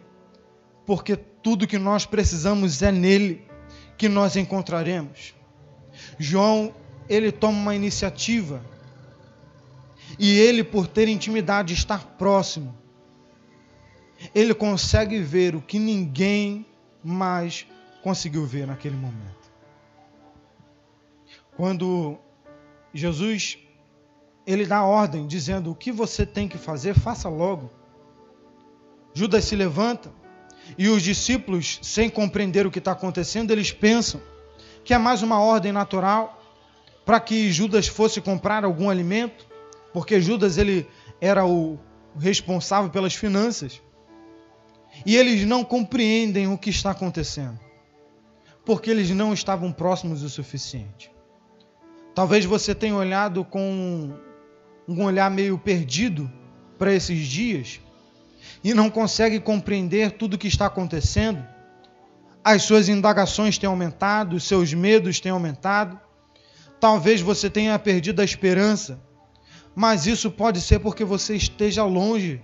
porque 0.86 1.16
tudo 1.16 1.66
que 1.66 1.78
nós 1.78 2.06
precisamos 2.06 2.82
é 2.82 2.92
nele 2.92 3.46
que 3.96 4.08
nós 4.08 4.36
encontraremos. 4.36 5.34
João, 6.18 6.74
ele 7.08 7.30
toma 7.30 7.58
uma 7.58 7.74
iniciativa 7.74 8.64
e 10.18 10.38
ele, 10.38 10.62
por 10.62 10.86
ter 10.86 11.08
intimidade, 11.08 11.72
estar 11.72 12.04
próximo, 12.16 12.74
ele 14.34 14.54
consegue 14.54 15.18
ver 15.20 15.54
o 15.54 15.62
que 15.62 15.78
ninguém 15.78 16.66
mais 17.02 17.66
conseguiu 18.02 18.46
ver 18.46 18.66
naquele 18.66 18.96
momento. 18.96 19.50
Quando 21.56 22.18
Jesus 22.94 23.58
ele 24.46 24.66
dá 24.66 24.82
ordem 24.82 25.26
dizendo 25.26 25.70
o 25.70 25.74
que 25.74 25.92
você 25.92 26.26
tem 26.26 26.48
que 26.48 26.58
fazer, 26.58 26.94
faça 26.94 27.28
logo. 27.28 27.70
Judas 29.14 29.44
se 29.44 29.54
levanta 29.54 30.10
e 30.78 30.88
os 30.88 31.02
discípulos, 31.02 31.78
sem 31.82 32.08
compreender 32.08 32.66
o 32.66 32.70
que 32.70 32.78
está 32.78 32.92
acontecendo, 32.92 33.50
eles 33.50 33.72
pensam 33.72 34.20
que 34.84 34.94
é 34.94 34.98
mais 34.98 35.22
uma 35.22 35.40
ordem 35.40 35.72
natural 35.72 36.40
para 37.04 37.20
que 37.20 37.52
Judas 37.52 37.86
fosse 37.88 38.20
comprar 38.20 38.64
algum 38.64 38.88
alimento, 38.88 39.46
porque 39.92 40.20
Judas 40.20 40.56
ele 40.56 40.86
era 41.20 41.44
o 41.44 41.78
responsável 42.18 42.90
pelas 42.90 43.14
finanças. 43.14 43.82
E 45.04 45.16
eles 45.16 45.46
não 45.46 45.64
compreendem 45.64 46.46
o 46.46 46.58
que 46.58 46.70
está 46.70 46.90
acontecendo, 46.90 47.58
porque 48.64 48.90
eles 48.90 49.10
não 49.10 49.32
estavam 49.32 49.72
próximos 49.72 50.22
o 50.22 50.28
suficiente. 50.28 51.10
Talvez 52.14 52.44
você 52.44 52.74
tenha 52.74 52.94
olhado 52.94 53.44
com 53.44 54.12
um 54.86 55.04
olhar 55.04 55.30
meio 55.30 55.58
perdido 55.58 56.30
para 56.78 56.92
esses 56.92 57.26
dias 57.26 57.80
e 58.62 58.74
não 58.74 58.90
consegue 58.90 59.40
compreender 59.40 60.12
tudo 60.12 60.34
o 60.34 60.38
que 60.38 60.48
está 60.48 60.66
acontecendo. 60.66 61.44
As 62.44 62.62
suas 62.62 62.88
indagações 62.88 63.58
têm 63.58 63.68
aumentado, 63.68 64.36
os 64.36 64.44
seus 64.44 64.74
medos 64.74 65.20
têm 65.20 65.32
aumentado. 65.32 65.98
Talvez 66.80 67.20
você 67.20 67.48
tenha 67.48 67.78
perdido 67.78 68.20
a 68.20 68.24
esperança, 68.24 69.00
mas 69.74 70.06
isso 70.06 70.30
pode 70.30 70.60
ser 70.60 70.80
porque 70.80 71.04
você 71.04 71.36
esteja 71.36 71.84
longe 71.84 72.42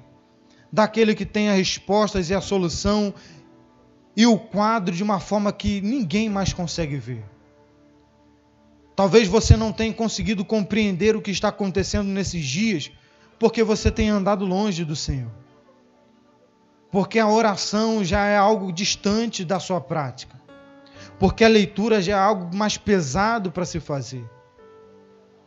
daquele 0.72 1.14
que 1.14 1.26
tem 1.26 1.48
as 1.48 1.56
respostas 1.56 2.30
e 2.30 2.34
a 2.34 2.40
solução 2.40 3.12
e 4.16 4.26
o 4.26 4.38
quadro 4.38 4.94
de 4.94 5.02
uma 5.02 5.20
forma 5.20 5.52
que 5.52 5.80
ninguém 5.80 6.28
mais 6.28 6.52
consegue 6.52 6.96
ver. 6.96 7.24
Talvez 8.94 9.28
você 9.28 9.56
não 9.56 9.72
tenha 9.72 9.94
conseguido 9.94 10.44
compreender 10.44 11.14
o 11.14 11.22
que 11.22 11.30
está 11.30 11.48
acontecendo 11.48 12.08
nesses 12.08 12.44
dias, 12.44 12.90
porque 13.38 13.62
você 13.62 13.92
tem 13.92 14.08
andado 14.08 14.44
longe 14.44 14.84
do 14.84 14.96
Senhor. 14.96 15.30
Porque 16.90 17.18
a 17.18 17.29
oração 17.29 18.03
já 18.03 18.24
é 18.24 18.37
algo 18.37 18.72
distante 18.72 19.44
da 19.44 19.61
sua 19.61 19.81
prática. 19.81 20.38
Porque 21.18 21.44
a 21.44 21.48
leitura 21.48 22.01
já 22.01 22.16
é 22.16 22.18
algo 22.18 22.55
mais 22.57 22.79
pesado 22.79 23.51
para 23.51 23.66
se 23.66 23.81
fazer. 23.81 24.24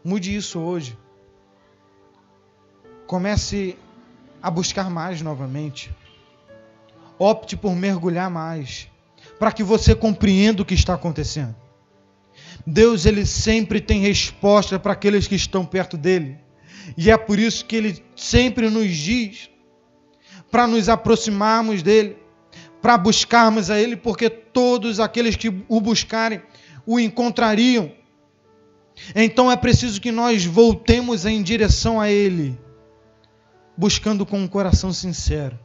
Mude 0.04 0.36
isso 0.36 0.60
hoje. 0.60 0.98
Comece 3.08 3.78
a 4.42 4.52
buscar 4.52 4.90
mais 4.90 5.22
novamente. 5.22 5.92
Opte 7.18 7.56
por 7.56 7.76
mergulhar 7.76 8.30
mais, 8.30 8.88
para 9.38 9.52
que 9.52 9.64
você 9.64 9.94
compreenda 9.94 10.64
o 10.64 10.66
que 10.66 10.74
está 10.74 10.96
acontecendo. 10.96 11.56
Deus 12.66 13.06
ele 13.06 13.26
sempre 13.26 13.80
tem 13.80 14.02
resposta 14.02 14.80
para 14.80 14.94
aqueles 14.94 15.28
que 15.28 15.36
estão 15.36 15.66
perto 15.66 15.98
dele. 15.98 16.38
E 16.98 17.12
é 17.12 17.18
por 17.18 17.38
isso 17.38 17.66
que 17.66 17.76
ele 17.76 18.04
sempre 18.16 18.70
nos 18.70 18.96
diz 18.96 19.50
para 20.52 20.68
nos 20.68 20.90
aproximarmos 20.90 21.82
dele, 21.82 22.18
para 22.82 22.98
buscarmos 22.98 23.72
a 23.72 23.80
ele, 23.80 23.96
porque 23.96 24.30
todos 24.30 25.00
aqueles 25.00 25.36
que 25.36 25.64
o 25.70 25.80
buscarem 25.80 26.42
o 26.86 27.00
encontrariam. 27.00 27.92
Então 29.16 29.52
é 29.52 29.56
preciso 29.56 30.02
que 30.02 30.12
nós 30.12 30.46
voltemos 30.46 31.26
em 31.26 31.42
direção 31.42 32.00
a 32.00 32.12
ele, 32.12 32.60
buscando 33.78 34.26
com 34.26 34.38
um 34.38 34.48
coração 34.48 34.92
sincero, 34.92 35.58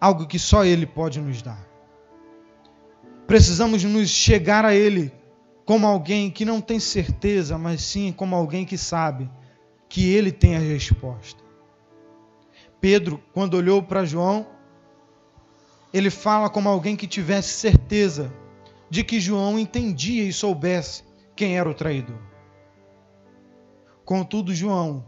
algo 0.00 0.26
que 0.26 0.38
só 0.38 0.64
ele 0.64 0.86
pode 0.86 1.20
nos 1.20 1.42
dar. 1.42 1.68
Precisamos 3.26 3.84
nos 3.84 4.08
chegar 4.08 4.64
a 4.64 4.74
ele 4.74 5.12
como 5.64 5.86
alguém 5.86 6.30
que 6.30 6.44
não 6.44 6.60
tem 6.60 6.80
certeza, 6.80 7.56
mas 7.56 7.82
sim 7.82 8.12
como 8.12 8.34
alguém 8.34 8.64
que 8.64 8.76
sabe 8.76 9.30
que 9.88 10.08
ele 10.12 10.32
tem 10.32 10.56
a 10.56 10.58
resposta. 10.58 11.49
Pedro, 12.80 13.22
quando 13.32 13.54
olhou 13.54 13.82
para 13.82 14.04
João, 14.04 14.46
ele 15.92 16.10
fala 16.10 16.48
como 16.48 16.68
alguém 16.68 16.96
que 16.96 17.06
tivesse 17.06 17.50
certeza 17.50 18.32
de 18.88 19.04
que 19.04 19.20
João 19.20 19.58
entendia 19.58 20.24
e 20.24 20.32
soubesse 20.32 21.04
quem 21.36 21.58
era 21.58 21.68
o 21.68 21.74
traidor. 21.74 22.18
Contudo, 24.04 24.54
João, 24.54 25.04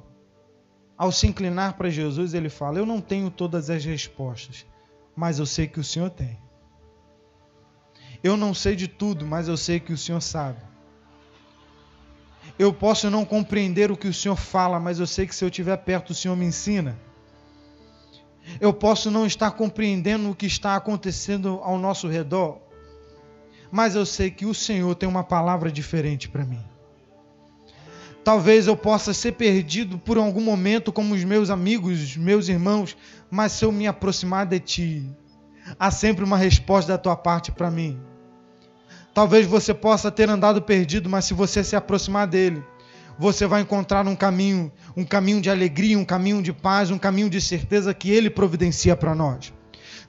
ao 0.97 1.11
se 1.11 1.27
inclinar 1.27 1.77
para 1.77 1.91
Jesus, 1.91 2.35
ele 2.35 2.49
fala: 2.49 2.79
Eu 2.79 2.87
não 2.87 3.01
tenho 3.01 3.31
todas 3.31 3.71
as 3.71 3.85
respostas, 3.85 4.67
mas 5.17 5.39
eu 5.39 5.47
sei 5.47 5.67
que 5.67 5.81
o 5.81 5.85
Senhor 5.85 6.11
tem. 6.11 6.39
Eu 8.23 8.37
não 8.37 8.55
sei 8.55 8.77
de 8.77 8.87
tudo, 8.87 9.27
mas 9.27 9.49
eu 9.49 9.57
sei 9.57 9.81
que 9.81 9.93
o 9.93 9.99
Senhor 9.99 10.21
sabe. 10.21 10.61
Eu 12.57 12.73
posso 12.73 13.11
não 13.11 13.25
compreender 13.25 13.91
o 13.91 13.97
que 13.97 14.07
o 14.07 14.15
Senhor 14.15 14.37
fala, 14.37 14.79
mas 14.79 15.01
eu 15.01 15.07
sei 15.07 15.27
que 15.27 15.35
se 15.35 15.45
eu 15.45 15.49
estiver 15.49 15.77
perto, 15.79 16.11
o 16.11 16.15
Senhor 16.15 16.37
me 16.37 16.45
ensina. 16.45 16.97
Eu 18.61 18.73
posso 18.73 19.11
não 19.11 19.27
estar 19.27 19.51
compreendendo 19.53 20.31
o 20.31 20.35
que 20.35 20.47
está 20.47 20.77
acontecendo 20.77 21.61
ao 21.63 21.79
nosso 21.79 22.09
redor, 22.09 22.59
mas 23.71 23.95
eu 23.95 24.05
sei 24.05 24.31
que 24.31 24.45
o 24.45 24.55
Senhor 24.55 24.95
tem 24.95 25.09
uma 25.09 25.25
palavra 25.25 25.71
diferente 25.71 26.29
para 26.29 26.45
mim. 26.45 26.61
Talvez 28.25 28.67
eu 28.67 28.77
possa 28.77 29.13
ser 29.13 29.33
perdido 29.33 29.99
por 29.99 30.17
algum 30.17 30.41
momento, 30.41 30.93
como 30.93 31.15
os 31.15 31.25
meus 31.25 31.51
amigos, 31.51 32.01
os 32.01 32.17
meus 32.17 32.49
irmãos, 32.49 32.97
mas 33.31 33.53
se 33.53 33.65
eu 33.65 33.73
me 33.73 33.87
aproximar 33.87 34.47
de 34.47 34.61
Ti, 34.61 35.11
há 35.79 35.91
sempre 35.91 36.25
uma 36.25 36.37
resposta 36.37 36.93
da 36.93 36.99
Tua 36.99 37.17
parte 37.17 37.51
para 37.51 37.71
mim. 37.71 37.99
Talvez 39.13 39.47
você 39.47 39.75
possa 39.75 40.11
ter 40.11 40.31
andado 40.31 40.63
perdido, 40.63 41.11
mas 41.11 41.25
se 41.25 41.35
você 41.35 41.65
se 41.65 41.75
aproximar 41.75 42.27
dele, 42.27 42.63
você 43.19 43.47
vai 43.47 43.63
encontrar 43.63 44.07
um 44.07 44.17
caminho, 44.17 44.71
um 44.97 45.05
caminho 45.05 45.41
de 45.41 45.51
alegria, 45.51 45.99
um 45.99 46.05
caminho 46.05 46.43
de 46.43 46.53
paz, 46.53 46.91
um 46.91 46.99
caminho 46.99 47.31
de 47.31 47.41
certeza 47.41 47.95
que 47.95 48.11
ele 48.11 48.31
providencia 48.31 48.97
para 48.97 49.15
nós. 49.15 49.53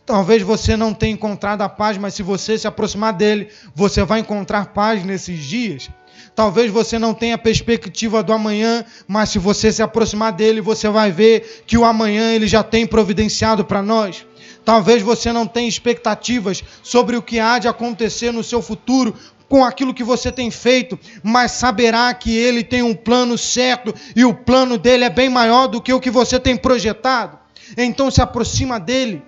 Talvez 0.05 0.41
você 0.41 0.75
não 0.75 0.93
tenha 0.93 1.13
encontrado 1.13 1.61
a 1.61 1.69
paz, 1.69 1.97
mas 1.97 2.13
se 2.13 2.23
você 2.23 2.57
se 2.57 2.67
aproximar 2.67 3.13
dele, 3.13 3.47
você 3.73 4.03
vai 4.03 4.19
encontrar 4.19 4.73
paz 4.73 5.03
nesses 5.05 5.39
dias. 5.39 5.89
Talvez 6.35 6.71
você 6.71 6.99
não 6.99 7.13
tenha 7.13 7.37
perspectiva 7.37 8.23
do 8.23 8.33
amanhã, 8.33 8.83
mas 9.07 9.29
se 9.29 9.39
você 9.39 9.71
se 9.71 9.81
aproximar 9.81 10.33
dele, 10.33 10.61
você 10.61 10.89
vai 10.89 11.11
ver 11.11 11.63
que 11.65 11.77
o 11.77 11.85
amanhã 11.85 12.33
ele 12.33 12.47
já 12.47 12.63
tem 12.63 12.85
providenciado 12.85 13.63
para 13.63 13.81
nós. 13.81 14.25
Talvez 14.65 15.01
você 15.01 15.31
não 15.31 15.45
tenha 15.45 15.67
expectativas 15.67 16.63
sobre 16.81 17.17
o 17.17 17.21
que 17.21 17.39
há 17.39 17.59
de 17.59 17.67
acontecer 17.67 18.31
no 18.31 18.43
seu 18.43 18.61
futuro 18.61 19.13
com 19.49 19.63
aquilo 19.63 19.93
que 19.93 20.03
você 20.03 20.31
tem 20.31 20.49
feito, 20.49 20.99
mas 21.21 21.51
saberá 21.51 22.13
que 22.13 22.35
ele 22.35 22.63
tem 22.63 22.81
um 22.81 22.95
plano 22.95 23.37
certo 23.37 23.93
e 24.15 24.25
o 24.25 24.33
plano 24.33 24.77
dele 24.77 25.03
é 25.03 25.09
bem 25.09 25.29
maior 25.29 25.67
do 25.67 25.81
que 25.81 25.93
o 25.93 25.99
que 25.99 26.09
você 26.09 26.39
tem 26.39 26.57
projetado. 26.57 27.37
Então 27.77 28.09
se 28.09 28.21
aproxima 28.21 28.79
dele, 28.79 29.23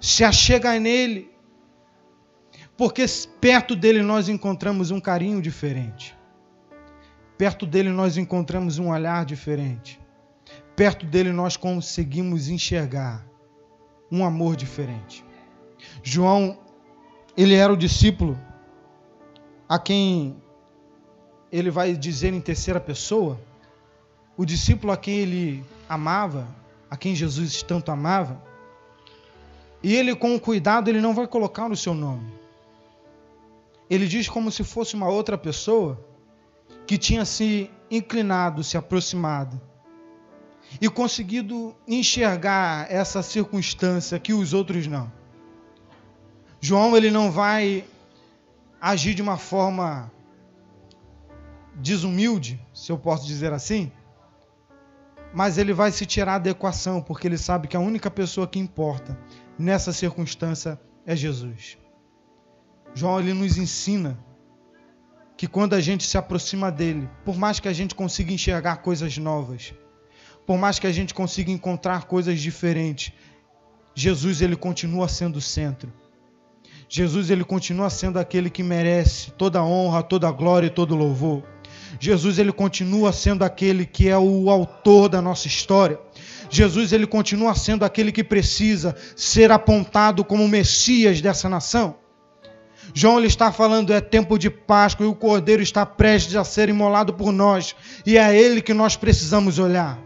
se 0.00 0.24
achega 0.24 0.78
nele, 0.78 1.30
porque 2.76 3.04
perto 3.40 3.74
dele 3.74 4.02
nós 4.02 4.28
encontramos 4.28 4.90
um 4.90 5.00
carinho 5.00 5.40
diferente. 5.40 6.16
Perto 7.38 7.66
dele 7.66 7.90
nós 7.90 8.16
encontramos 8.16 8.78
um 8.78 8.90
olhar 8.90 9.24
diferente. 9.24 10.00
Perto 10.74 11.06
dele 11.06 11.32
nós 11.32 11.56
conseguimos 11.56 12.48
enxergar 12.48 13.26
um 14.10 14.24
amor 14.24 14.56
diferente. 14.56 15.24
João, 16.02 16.58
ele 17.36 17.54
era 17.54 17.72
o 17.72 17.76
discípulo 17.76 18.38
a 19.68 19.78
quem 19.78 20.36
ele 21.50 21.70
vai 21.70 21.94
dizer 21.94 22.32
em 22.32 22.40
terceira 22.40 22.80
pessoa, 22.80 23.40
o 24.36 24.44
discípulo 24.44 24.92
a 24.92 24.96
quem 24.96 25.18
ele 25.18 25.64
amava, 25.88 26.46
a 26.90 26.96
quem 26.96 27.14
Jesus 27.14 27.62
tanto 27.62 27.90
amava, 27.90 28.40
e 29.82 29.94
ele 29.94 30.14
com 30.14 30.38
cuidado 30.38 30.88
ele 30.88 31.00
não 31.00 31.14
vai 31.14 31.26
colocar 31.26 31.70
o 31.70 31.76
seu 31.76 31.94
nome. 31.94 32.32
Ele 33.88 34.06
diz 34.06 34.28
como 34.28 34.50
se 34.50 34.64
fosse 34.64 34.94
uma 34.94 35.08
outra 35.08 35.38
pessoa 35.38 35.98
que 36.86 36.98
tinha 36.98 37.24
se 37.24 37.70
inclinado, 37.90 38.64
se 38.64 38.76
aproximado 38.76 39.60
e 40.80 40.88
conseguido 40.88 41.74
enxergar 41.86 42.90
essa 42.90 43.22
circunstância 43.22 44.18
que 44.18 44.32
os 44.32 44.52
outros 44.52 44.86
não. 44.86 45.10
João 46.60 46.96
ele 46.96 47.10
não 47.10 47.30
vai 47.30 47.84
agir 48.80 49.14
de 49.14 49.22
uma 49.22 49.36
forma 49.36 50.10
desumilde, 51.74 52.60
se 52.72 52.90
eu 52.90 52.98
posso 52.98 53.26
dizer 53.26 53.52
assim, 53.52 53.92
mas 55.32 55.58
ele 55.58 55.72
vai 55.72 55.92
se 55.92 56.06
tirar 56.06 56.38
da 56.38 56.50
equação, 56.50 57.02
porque 57.02 57.26
ele 57.26 57.36
sabe 57.36 57.68
que 57.68 57.76
a 57.76 57.80
única 57.80 58.10
pessoa 58.10 58.46
que 58.46 58.58
importa 58.58 59.18
nessa 59.58 59.92
circunstância 59.92 60.80
é 61.04 61.14
Jesus. 61.14 61.76
João 62.94 63.20
ele 63.20 63.34
nos 63.34 63.58
ensina 63.58 64.18
que 65.36 65.46
quando 65.46 65.74
a 65.74 65.80
gente 65.80 66.04
se 66.04 66.16
aproxima 66.16 66.72
dele, 66.72 67.08
por 67.24 67.36
mais 67.36 67.60
que 67.60 67.68
a 67.68 67.72
gente 67.72 67.94
consiga 67.94 68.32
enxergar 68.32 68.76
coisas 68.76 69.18
novas, 69.18 69.74
por 70.46 70.56
mais 70.56 70.78
que 70.78 70.86
a 70.86 70.92
gente 70.92 71.12
consiga 71.12 71.50
encontrar 71.50 72.04
coisas 72.04 72.40
diferentes, 72.40 73.12
Jesus 73.94 74.40
ele 74.40 74.56
continua 74.56 75.08
sendo 75.08 75.36
o 75.36 75.42
centro. 75.42 75.92
Jesus 76.88 77.30
ele 77.30 77.44
continua 77.44 77.90
sendo 77.90 78.18
aquele 78.18 78.48
que 78.48 78.62
merece 78.62 79.30
toda 79.32 79.62
honra, 79.62 80.02
toda 80.02 80.30
glória 80.30 80.68
e 80.68 80.70
todo 80.70 80.94
louvor. 80.94 81.42
Jesus 81.98 82.38
ele 82.38 82.52
continua 82.52 83.12
sendo 83.12 83.44
aquele 83.44 83.84
que 83.84 84.08
é 84.08 84.16
o 84.16 84.50
autor 84.50 85.08
da 85.08 85.20
nossa 85.20 85.46
história. 85.46 85.98
Jesus 86.48 86.92
ele 86.92 87.06
continua 87.06 87.54
sendo 87.54 87.84
aquele 87.84 88.12
que 88.12 88.22
precisa 88.22 88.94
ser 89.16 89.50
apontado 89.50 90.24
como 90.24 90.46
Messias 90.46 91.20
dessa 91.20 91.48
nação. 91.48 91.96
João 92.94 93.18
ele 93.18 93.26
está 93.26 93.50
falando 93.50 93.92
é 93.92 94.00
tempo 94.00 94.38
de 94.38 94.48
Páscoa 94.48 95.04
e 95.04 95.08
o 95.08 95.14
Cordeiro 95.14 95.62
está 95.62 95.84
prestes 95.84 96.36
a 96.36 96.44
ser 96.44 96.68
imolado 96.68 97.14
por 97.14 97.32
nós 97.32 97.74
e 98.06 98.16
é 98.16 98.24
a 98.24 98.32
ele 98.32 98.62
que 98.62 98.72
nós 98.72 98.96
precisamos 98.96 99.58
olhar. 99.58 100.05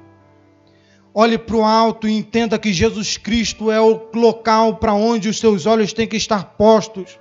Olhe 1.12 1.36
para 1.36 1.56
o 1.56 1.64
alto 1.64 2.06
e 2.06 2.16
entenda 2.16 2.58
que 2.58 2.72
Jesus 2.72 3.16
Cristo 3.16 3.70
é 3.70 3.80
o 3.80 4.08
local 4.14 4.76
para 4.76 4.94
onde 4.94 5.28
os 5.28 5.38
seus 5.38 5.66
olhos 5.66 5.92
têm 5.92 6.06
que 6.06 6.16
estar 6.16 6.44
postos, 6.56 7.18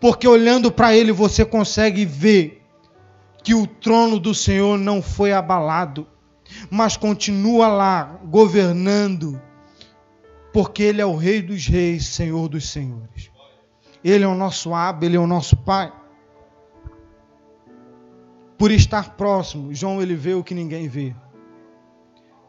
porque 0.00 0.26
olhando 0.28 0.70
para 0.70 0.94
ele 0.94 1.10
você 1.10 1.44
consegue 1.44 2.04
ver 2.04 2.62
que 3.42 3.54
o 3.54 3.66
trono 3.66 4.18
do 4.18 4.34
Senhor 4.34 4.78
não 4.78 5.02
foi 5.02 5.32
abalado, 5.32 6.06
mas 6.70 6.96
continua 6.96 7.68
lá 7.68 8.18
governando, 8.24 9.40
porque 10.52 10.82
Ele 10.82 11.02
é 11.02 11.06
o 11.06 11.14
Rei 11.14 11.42
dos 11.42 11.66
Reis, 11.66 12.06
Senhor 12.06 12.48
dos 12.48 12.70
Senhores. 12.70 13.30
Ele 14.02 14.24
é 14.24 14.28
o 14.28 14.34
nosso 14.34 14.72
Abba, 14.72 15.04
Ele 15.04 15.16
é 15.16 15.20
o 15.20 15.26
nosso 15.26 15.56
Pai. 15.56 15.92
Por 18.56 18.70
estar 18.70 19.10
próximo, 19.16 19.74
João 19.74 20.00
ele 20.00 20.14
vê 20.14 20.32
o 20.32 20.44
que 20.44 20.54
ninguém 20.54 20.88
vê. 20.88 21.14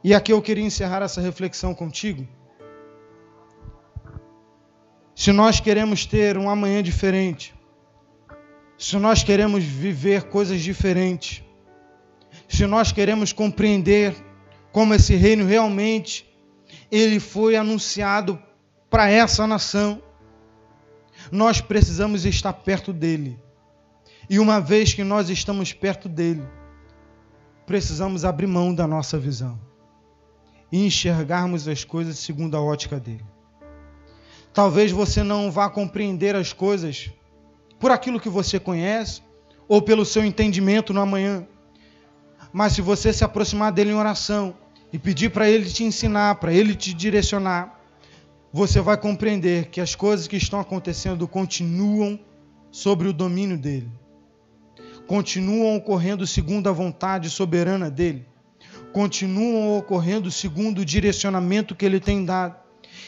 E 0.08 0.14
aqui 0.14 0.32
eu 0.32 0.40
queria 0.40 0.64
encerrar 0.64 1.02
essa 1.02 1.20
reflexão 1.20 1.74
contigo. 1.74 2.28
Se 5.16 5.32
nós 5.32 5.60
queremos 5.60 6.06
ter 6.06 6.38
um 6.38 6.48
amanhã 6.48 6.84
diferente, 6.84 7.56
se 8.78 8.98
nós 8.98 9.24
queremos 9.24 9.64
viver 9.64 10.26
coisas 10.26 10.62
diferentes, 10.62 11.44
se 12.48 12.68
nós 12.68 12.92
queremos 12.92 13.34
compreender 13.34 14.16
como 14.72 14.94
esse 14.94 15.16
reino 15.16 15.44
realmente 15.44 16.32
ele 16.92 17.20
foi 17.20 17.56
anunciado 17.56 18.40
para 18.92 19.10
essa 19.10 19.48
nação, 19.48 20.00
nós 21.32 21.62
precisamos 21.62 22.26
estar 22.26 22.54
perto 22.54 22.94
dele. 22.94 23.40
E 24.30 24.38
uma 24.38 24.62
vez 24.62 24.94
que 24.94 25.04
nós 25.04 25.32
estamos 25.32 25.74
perto 25.74 26.08
dele, 26.08 26.48
precisamos 27.66 28.24
abrir 28.24 28.46
mão 28.46 28.72
da 28.72 28.86
nossa 28.86 29.18
visão 29.18 29.60
e 30.76 30.86
enxergarmos 30.86 31.70
as 31.70 31.86
coisas 31.86 32.20
segundo 32.20 32.58
a 32.58 32.62
ótica 32.62 33.00
dele. 33.00 33.24
Talvez 34.54 34.92
você 34.92 35.24
não 35.24 35.50
vá 35.50 35.70
compreender 35.70 36.36
as 36.36 36.52
coisas 36.52 37.10
por 37.80 37.92
aquilo 37.92 38.20
que 38.20 38.28
você 38.28 38.60
conhece 38.60 39.22
ou 39.70 39.82
pelo 39.82 40.04
seu 40.04 40.26
entendimento 40.26 40.94
no 40.94 41.00
amanhã. 41.00 41.48
Mas 42.52 42.74
se 42.74 42.82
você 42.82 43.14
se 43.14 43.24
aproximar 43.24 43.72
dele 43.72 43.92
em 43.92 43.96
oração 43.96 44.54
e 44.92 45.00
pedir 45.00 45.30
para 45.30 45.50
ele 45.50 45.70
te 45.70 45.86
ensinar, 45.86 46.36
para 46.36 46.52
ele 46.52 46.76
te 46.76 46.94
direcionar, 46.94 47.80
você 48.52 48.82
vai 48.82 48.98
compreender 48.98 49.70
que 49.70 49.80
as 49.80 49.96
coisas 49.96 50.28
que 50.28 50.36
estão 50.36 50.60
acontecendo 50.60 51.26
continuam 51.26 52.20
sobre 52.70 53.08
o 53.08 53.14
domínio 53.14 53.58
dele. 53.58 53.90
Continuam 55.08 55.78
ocorrendo 55.78 56.28
segundo 56.28 56.68
a 56.68 56.74
vontade 56.74 57.30
soberana 57.30 57.90
dele. 57.90 58.28
Continuam 58.96 59.78
ocorrendo 59.78 60.32
segundo 60.32 60.80
o 60.80 60.86
direcionamento 60.86 61.76
que 61.76 61.86
ele 61.86 62.00
tem 62.00 62.24
dado. 62.24 62.56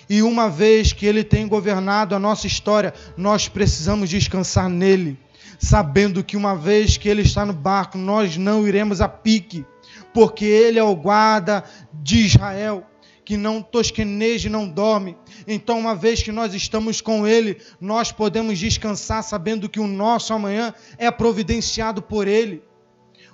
E 0.09 0.21
uma 0.21 0.49
vez 0.49 0.91
que 0.91 1.05
Ele 1.05 1.23
tem 1.23 1.47
governado 1.47 2.13
a 2.13 2.19
nossa 2.19 2.45
história, 2.45 2.93
nós 3.15 3.47
precisamos 3.47 4.09
descansar 4.09 4.67
nele, 4.67 5.17
sabendo 5.57 6.25
que 6.25 6.35
uma 6.35 6.57
vez 6.57 6.97
que 6.97 7.07
Ele 7.07 7.21
está 7.21 7.45
no 7.45 7.53
barco, 7.53 7.97
nós 7.97 8.35
não 8.35 8.67
iremos 8.67 8.99
a 8.99 9.07
pique, 9.07 9.65
porque 10.13 10.43
Ele 10.43 10.77
é 10.77 10.83
o 10.83 10.93
guarda 10.93 11.63
de 11.93 12.25
Israel, 12.25 12.85
que 13.23 13.37
não 13.37 13.61
tosqueneja 13.61 14.49
e 14.49 14.51
não 14.51 14.67
dorme. 14.67 15.15
Então, 15.47 15.79
uma 15.79 15.95
vez 15.95 16.21
que 16.21 16.33
nós 16.33 16.53
estamos 16.53 16.99
com 16.99 17.25
Ele, 17.25 17.61
nós 17.79 18.11
podemos 18.11 18.59
descansar 18.59 19.23
sabendo 19.23 19.69
que 19.69 19.79
o 19.79 19.87
nosso 19.87 20.33
amanhã 20.33 20.73
é 20.97 21.09
providenciado 21.09 22.01
por 22.01 22.27
Ele. 22.27 22.61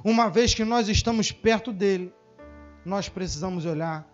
Uma 0.03 0.29
vez 0.29 0.53
que 0.53 0.63
nós 0.63 0.87
estamos 0.87 1.31
perto 1.31 1.73
dele, 1.73 2.13
nós 2.85 3.09
precisamos 3.09 3.65
olhar 3.65 4.07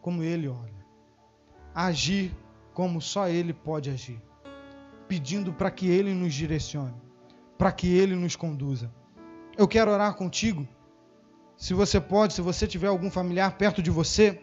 como 0.00 0.22
Ele 0.22 0.48
olha 0.48 0.76
agir 1.76 2.34
como 2.72 3.02
só 3.02 3.28
Ele 3.28 3.52
pode 3.52 3.90
agir, 3.90 4.20
pedindo 5.06 5.52
para 5.52 5.70
que 5.70 5.88
Ele 5.88 6.14
nos 6.14 6.32
direcione, 6.32 6.94
para 7.58 7.70
que 7.70 7.86
Ele 7.86 8.16
nos 8.16 8.34
conduza. 8.34 8.90
Eu 9.58 9.68
quero 9.68 9.90
orar 9.90 10.14
contigo. 10.14 10.66
Se 11.56 11.74
você 11.74 12.00
pode, 12.00 12.32
se 12.32 12.40
você 12.40 12.66
tiver 12.66 12.88
algum 12.88 13.10
familiar 13.10 13.56
perto 13.58 13.82
de 13.82 13.90
você, 13.90 14.40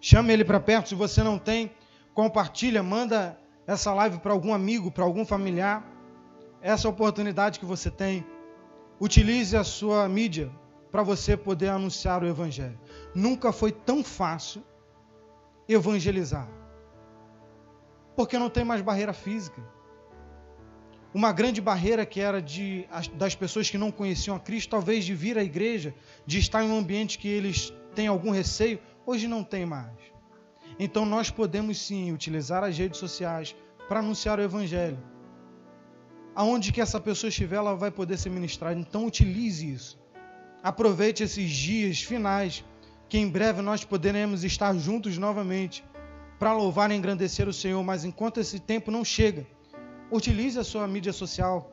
chame 0.00 0.32
ele 0.32 0.44
para 0.44 0.60
perto. 0.60 0.90
Se 0.90 0.94
você 0.94 1.24
não 1.24 1.38
tem, 1.38 1.72
compartilha, 2.12 2.82
manda 2.82 3.36
essa 3.66 3.92
live 3.92 4.18
para 4.18 4.32
algum 4.32 4.54
amigo, 4.54 4.92
para 4.92 5.02
algum 5.02 5.24
familiar. 5.24 5.84
Essa 6.62 6.88
oportunidade 6.88 7.58
que 7.58 7.64
você 7.64 7.90
tem. 7.90 8.24
Utilize 9.00 9.56
a 9.56 9.64
sua 9.64 10.08
mídia 10.08 10.48
para 10.94 11.02
você 11.02 11.36
poder 11.36 11.70
anunciar 11.70 12.22
o 12.22 12.26
Evangelho. 12.28 12.78
Nunca 13.12 13.50
foi 13.50 13.72
tão 13.72 14.04
fácil 14.04 14.62
evangelizar. 15.68 16.48
Porque 18.14 18.38
não 18.38 18.48
tem 18.48 18.64
mais 18.64 18.80
barreira 18.80 19.12
física. 19.12 19.60
Uma 21.12 21.32
grande 21.32 21.60
barreira 21.60 22.06
que 22.06 22.20
era 22.20 22.40
de, 22.40 22.86
das 23.14 23.34
pessoas 23.34 23.68
que 23.68 23.76
não 23.76 23.90
conheciam 23.90 24.36
a 24.36 24.38
Cristo, 24.38 24.70
talvez 24.70 25.04
de 25.04 25.16
vir 25.16 25.36
à 25.36 25.42
igreja, 25.42 25.92
de 26.24 26.38
estar 26.38 26.62
em 26.62 26.70
um 26.70 26.78
ambiente 26.78 27.18
que 27.18 27.26
eles 27.26 27.72
têm 27.96 28.06
algum 28.06 28.30
receio, 28.30 28.78
hoje 29.04 29.26
não 29.26 29.42
tem 29.42 29.66
mais. 29.66 29.98
Então 30.78 31.04
nós 31.04 31.28
podemos 31.28 31.76
sim 31.76 32.12
utilizar 32.12 32.62
as 32.62 32.78
redes 32.78 33.00
sociais 33.00 33.52
para 33.88 33.98
anunciar 33.98 34.38
o 34.38 34.42
Evangelho. 34.42 35.02
Aonde 36.36 36.72
que 36.72 36.80
essa 36.80 37.00
pessoa 37.00 37.30
estiver, 37.30 37.56
ela 37.56 37.74
vai 37.74 37.90
poder 37.90 38.16
ser 38.16 38.30
ministrada. 38.30 38.78
Então 38.78 39.04
utilize 39.06 39.68
isso. 39.68 40.03
Aproveite 40.64 41.22
esses 41.22 41.50
dias 41.50 42.02
finais 42.02 42.64
que 43.06 43.18
em 43.18 43.28
breve 43.28 43.60
nós 43.60 43.84
poderemos 43.84 44.44
estar 44.44 44.74
juntos 44.74 45.18
novamente 45.18 45.84
para 46.38 46.54
louvar 46.54 46.90
e 46.90 46.94
engrandecer 46.94 47.46
o 47.46 47.52
Senhor, 47.52 47.84
mas 47.84 48.02
enquanto 48.02 48.40
esse 48.40 48.58
tempo 48.58 48.90
não 48.90 49.04
chega, 49.04 49.46
utilize 50.10 50.58
a 50.58 50.64
sua 50.64 50.88
mídia 50.88 51.12
social, 51.12 51.70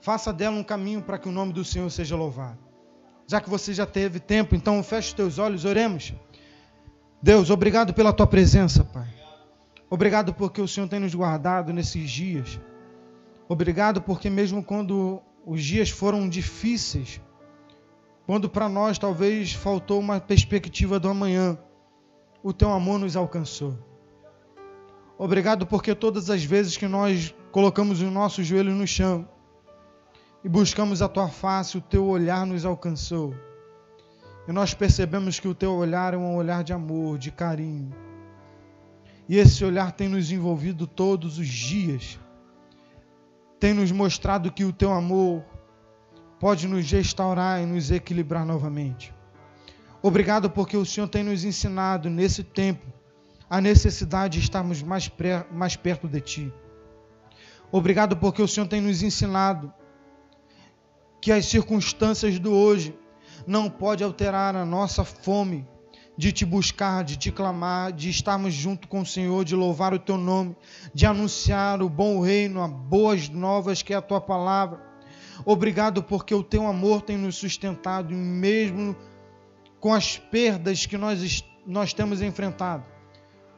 faça 0.00 0.32
dela 0.32 0.56
um 0.56 0.62
caminho 0.62 1.02
para 1.02 1.18
que 1.18 1.28
o 1.28 1.32
nome 1.32 1.52
do 1.52 1.64
Senhor 1.64 1.90
seja 1.90 2.14
louvado. 2.14 2.60
Já 3.26 3.40
que 3.40 3.50
você 3.50 3.74
já 3.74 3.84
teve 3.84 4.20
tempo, 4.20 4.54
então 4.54 4.80
feche 4.84 5.08
os 5.08 5.14
teus 5.14 5.38
olhos, 5.40 5.64
oremos. 5.64 6.14
Deus, 7.20 7.50
obrigado 7.50 7.92
pela 7.92 8.12
tua 8.12 8.28
presença, 8.28 8.84
Pai. 8.84 9.12
Obrigado 9.90 10.32
porque 10.32 10.60
o 10.60 10.68
Senhor 10.68 10.88
tem 10.88 11.00
nos 11.00 11.16
guardado 11.16 11.72
nesses 11.72 12.08
dias. 12.08 12.60
Obrigado 13.48 14.00
porque 14.00 14.30
mesmo 14.30 14.62
quando 14.62 15.20
os 15.44 15.64
dias 15.64 15.90
foram 15.90 16.28
difíceis, 16.28 17.20
quando 18.28 18.46
para 18.46 18.68
nós 18.68 18.98
talvez 18.98 19.54
faltou 19.54 19.98
uma 19.98 20.20
perspectiva 20.20 21.00
do 21.00 21.08
amanhã, 21.08 21.56
o 22.42 22.52
teu 22.52 22.70
amor 22.70 22.98
nos 22.98 23.16
alcançou. 23.16 23.74
Obrigado 25.16 25.66
porque 25.66 25.94
todas 25.94 26.28
as 26.28 26.44
vezes 26.44 26.76
que 26.76 26.86
nós 26.86 27.34
colocamos 27.50 28.02
os 28.02 28.12
nossos 28.12 28.46
joelhos 28.46 28.74
no 28.74 28.86
chão 28.86 29.26
e 30.44 30.48
buscamos 30.48 31.00
a 31.00 31.08
tua 31.08 31.28
face, 31.28 31.78
o 31.78 31.80
teu 31.80 32.04
olhar 32.04 32.44
nos 32.44 32.66
alcançou. 32.66 33.34
E 34.46 34.52
nós 34.52 34.74
percebemos 34.74 35.40
que 35.40 35.48
o 35.48 35.54
teu 35.54 35.72
olhar 35.72 36.12
é 36.12 36.18
um 36.18 36.36
olhar 36.36 36.62
de 36.62 36.74
amor, 36.74 37.16
de 37.16 37.30
carinho. 37.30 37.94
E 39.26 39.38
esse 39.38 39.64
olhar 39.64 39.92
tem 39.92 40.06
nos 40.06 40.30
envolvido 40.30 40.86
todos 40.86 41.38
os 41.38 41.48
dias. 41.48 42.20
Tem 43.58 43.72
nos 43.72 43.90
mostrado 43.90 44.52
que 44.52 44.66
o 44.66 44.72
teu 44.72 44.92
amor 44.92 45.42
pode 46.38 46.66
nos 46.68 46.90
restaurar 46.90 47.62
e 47.62 47.66
nos 47.66 47.90
equilibrar 47.90 48.44
novamente. 48.44 49.12
Obrigado 50.00 50.48
porque 50.48 50.76
o 50.76 50.86
Senhor 50.86 51.08
tem 51.08 51.24
nos 51.24 51.44
ensinado 51.44 52.08
nesse 52.08 52.44
tempo 52.44 52.86
a 53.50 53.60
necessidade 53.60 54.38
de 54.38 54.44
estarmos 54.44 54.82
mais, 54.82 55.08
pré, 55.08 55.46
mais 55.50 55.74
perto 55.74 56.06
de 56.06 56.20
Ti. 56.20 56.52
Obrigado 57.72 58.16
porque 58.16 58.40
o 58.40 58.48
Senhor 58.48 58.66
tem 58.66 58.80
nos 58.80 59.02
ensinado 59.02 59.72
que 61.20 61.32
as 61.32 61.46
circunstâncias 61.46 62.38
do 62.38 62.52
hoje 62.52 62.96
não 63.46 63.68
pode 63.68 64.04
alterar 64.04 64.54
a 64.54 64.64
nossa 64.64 65.04
fome 65.04 65.66
de 66.16 66.32
te 66.32 66.44
buscar, 66.44 67.04
de 67.04 67.16
te 67.16 67.30
clamar, 67.30 67.92
de 67.92 68.10
estarmos 68.10 68.52
junto 68.52 68.88
com 68.88 69.00
o 69.00 69.06
Senhor, 69.06 69.44
de 69.44 69.54
louvar 69.54 69.94
o 69.94 69.98
teu 69.98 70.16
nome, 70.16 70.56
de 70.92 71.06
anunciar 71.06 71.80
o 71.80 71.88
bom 71.88 72.20
reino, 72.20 72.62
as 72.62 72.70
boas 72.70 73.28
novas 73.28 73.82
que 73.82 73.92
é 73.92 73.96
a 73.96 74.02
tua 74.02 74.20
palavra. 74.20 74.87
Obrigado 75.44 76.02
porque 76.02 76.34
o 76.34 76.42
teu 76.42 76.66
amor 76.66 77.02
tem 77.02 77.16
nos 77.16 77.36
sustentado, 77.36 78.14
mesmo 78.14 78.96
com 79.80 79.92
as 79.92 80.18
perdas 80.18 80.86
que 80.86 80.96
nós, 80.96 81.44
nós 81.66 81.92
temos 81.92 82.20
enfrentado. 82.20 82.84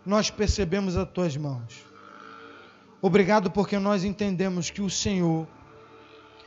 Nós 0.05 0.31
percebemos 0.31 0.97
as 0.97 1.11
tuas 1.11 1.37
mãos. 1.37 1.85
Obrigado 3.03 3.51
porque 3.51 3.79
nós 3.79 4.05
entendemos 4.05 4.71
que 4.71 4.83
o 4.83 4.91
Senhor 4.91 5.49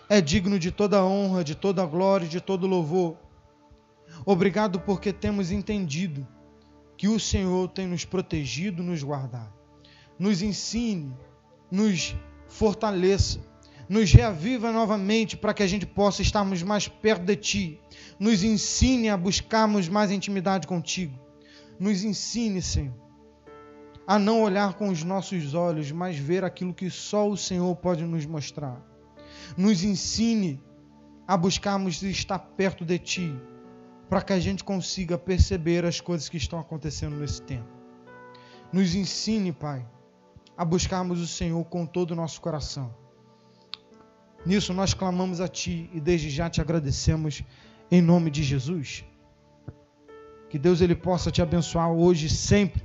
é 0.08 0.22
digno 0.22 0.60
de 0.60 0.72
toda 0.72 1.04
honra, 1.04 1.44
de 1.44 1.56
toda 1.56 1.86
glória, 1.86 2.28
de 2.28 2.40
todo 2.40 2.68
louvor. 2.68 3.18
Obrigado 4.26 4.80
porque 4.80 5.12
temos 5.12 5.52
entendido 5.52 6.28
que 6.96 7.08
o 7.08 7.20
Senhor 7.20 7.70
tem 7.70 7.88
nos 7.88 8.06
protegido, 8.06 8.84
nos 8.84 9.02
guardado. 9.02 9.54
Nos 10.20 10.42
ensine, 10.44 11.16
nos 11.72 12.16
fortaleça, 12.48 13.40
nos 13.88 14.12
reaviva 14.12 14.72
novamente 14.72 15.36
para 15.36 15.54
que 15.54 15.64
a 15.64 15.68
gente 15.68 15.86
possa 15.86 16.22
estarmos 16.22 16.64
mais 16.64 16.88
perto 16.88 17.24
de 17.24 17.36
Ti. 17.36 17.82
Nos 18.20 18.44
ensine 18.44 19.10
a 19.10 19.18
buscarmos 19.18 19.90
mais 19.90 20.12
intimidade 20.12 20.68
contigo. 20.68 21.18
Nos 21.80 22.04
ensine, 22.04 22.62
Senhor, 22.62 22.94
a 24.08 24.18
não 24.20 24.42
olhar 24.42 24.74
com 24.74 24.90
os 24.90 25.04
nossos 25.04 25.54
olhos, 25.54 25.92
mas 25.92 26.18
ver 26.18 26.44
aquilo 26.44 26.74
que 26.74 26.90
só 26.90 27.28
o 27.28 27.38
Senhor 27.38 27.76
pode 27.76 28.04
nos 28.04 28.26
mostrar. 28.26 28.82
Nos 29.58 29.84
ensine 29.84 30.62
a 31.28 31.36
buscarmos 31.36 32.02
estar 32.04 32.40
perto 32.40 32.86
de 32.86 33.00
Ti 33.00 33.36
para 34.10 34.22
que 34.22 34.34
a 34.34 34.40
gente 34.40 34.64
consiga 34.64 35.18
perceber 35.18 35.86
as 35.86 36.00
coisas 36.00 36.30
que 36.30 36.38
estão 36.38 36.60
acontecendo 36.60 37.16
nesse 37.16 37.42
tempo. 37.42 37.68
Nos 38.72 38.96
ensine, 38.96 39.52
Pai, 39.52 39.86
a 40.58 40.64
buscarmos 40.64 41.20
o 41.20 41.28
Senhor 41.28 41.64
com 41.66 41.86
todo 41.86 42.12
o 42.12 42.16
nosso 42.16 42.40
coração. 42.40 43.03
Nisso 44.46 44.74
nós 44.74 44.94
clamamos 44.94 45.40
a 45.40 45.48
Ti 45.48 45.90
e 45.94 46.00
desde 46.00 46.30
já 46.30 46.50
te 46.50 46.60
agradecemos 46.60 47.44
em 47.90 48.02
nome 48.02 48.30
de 48.30 48.44
Jesus. 48.44 49.06
Que 50.50 50.60
Deus 50.60 50.82
ele 50.82 50.96
possa 50.96 51.32
te 51.32 51.42
abençoar 51.42 51.92
hoje 51.92 52.28
e 52.28 52.30
sempre 52.30 52.84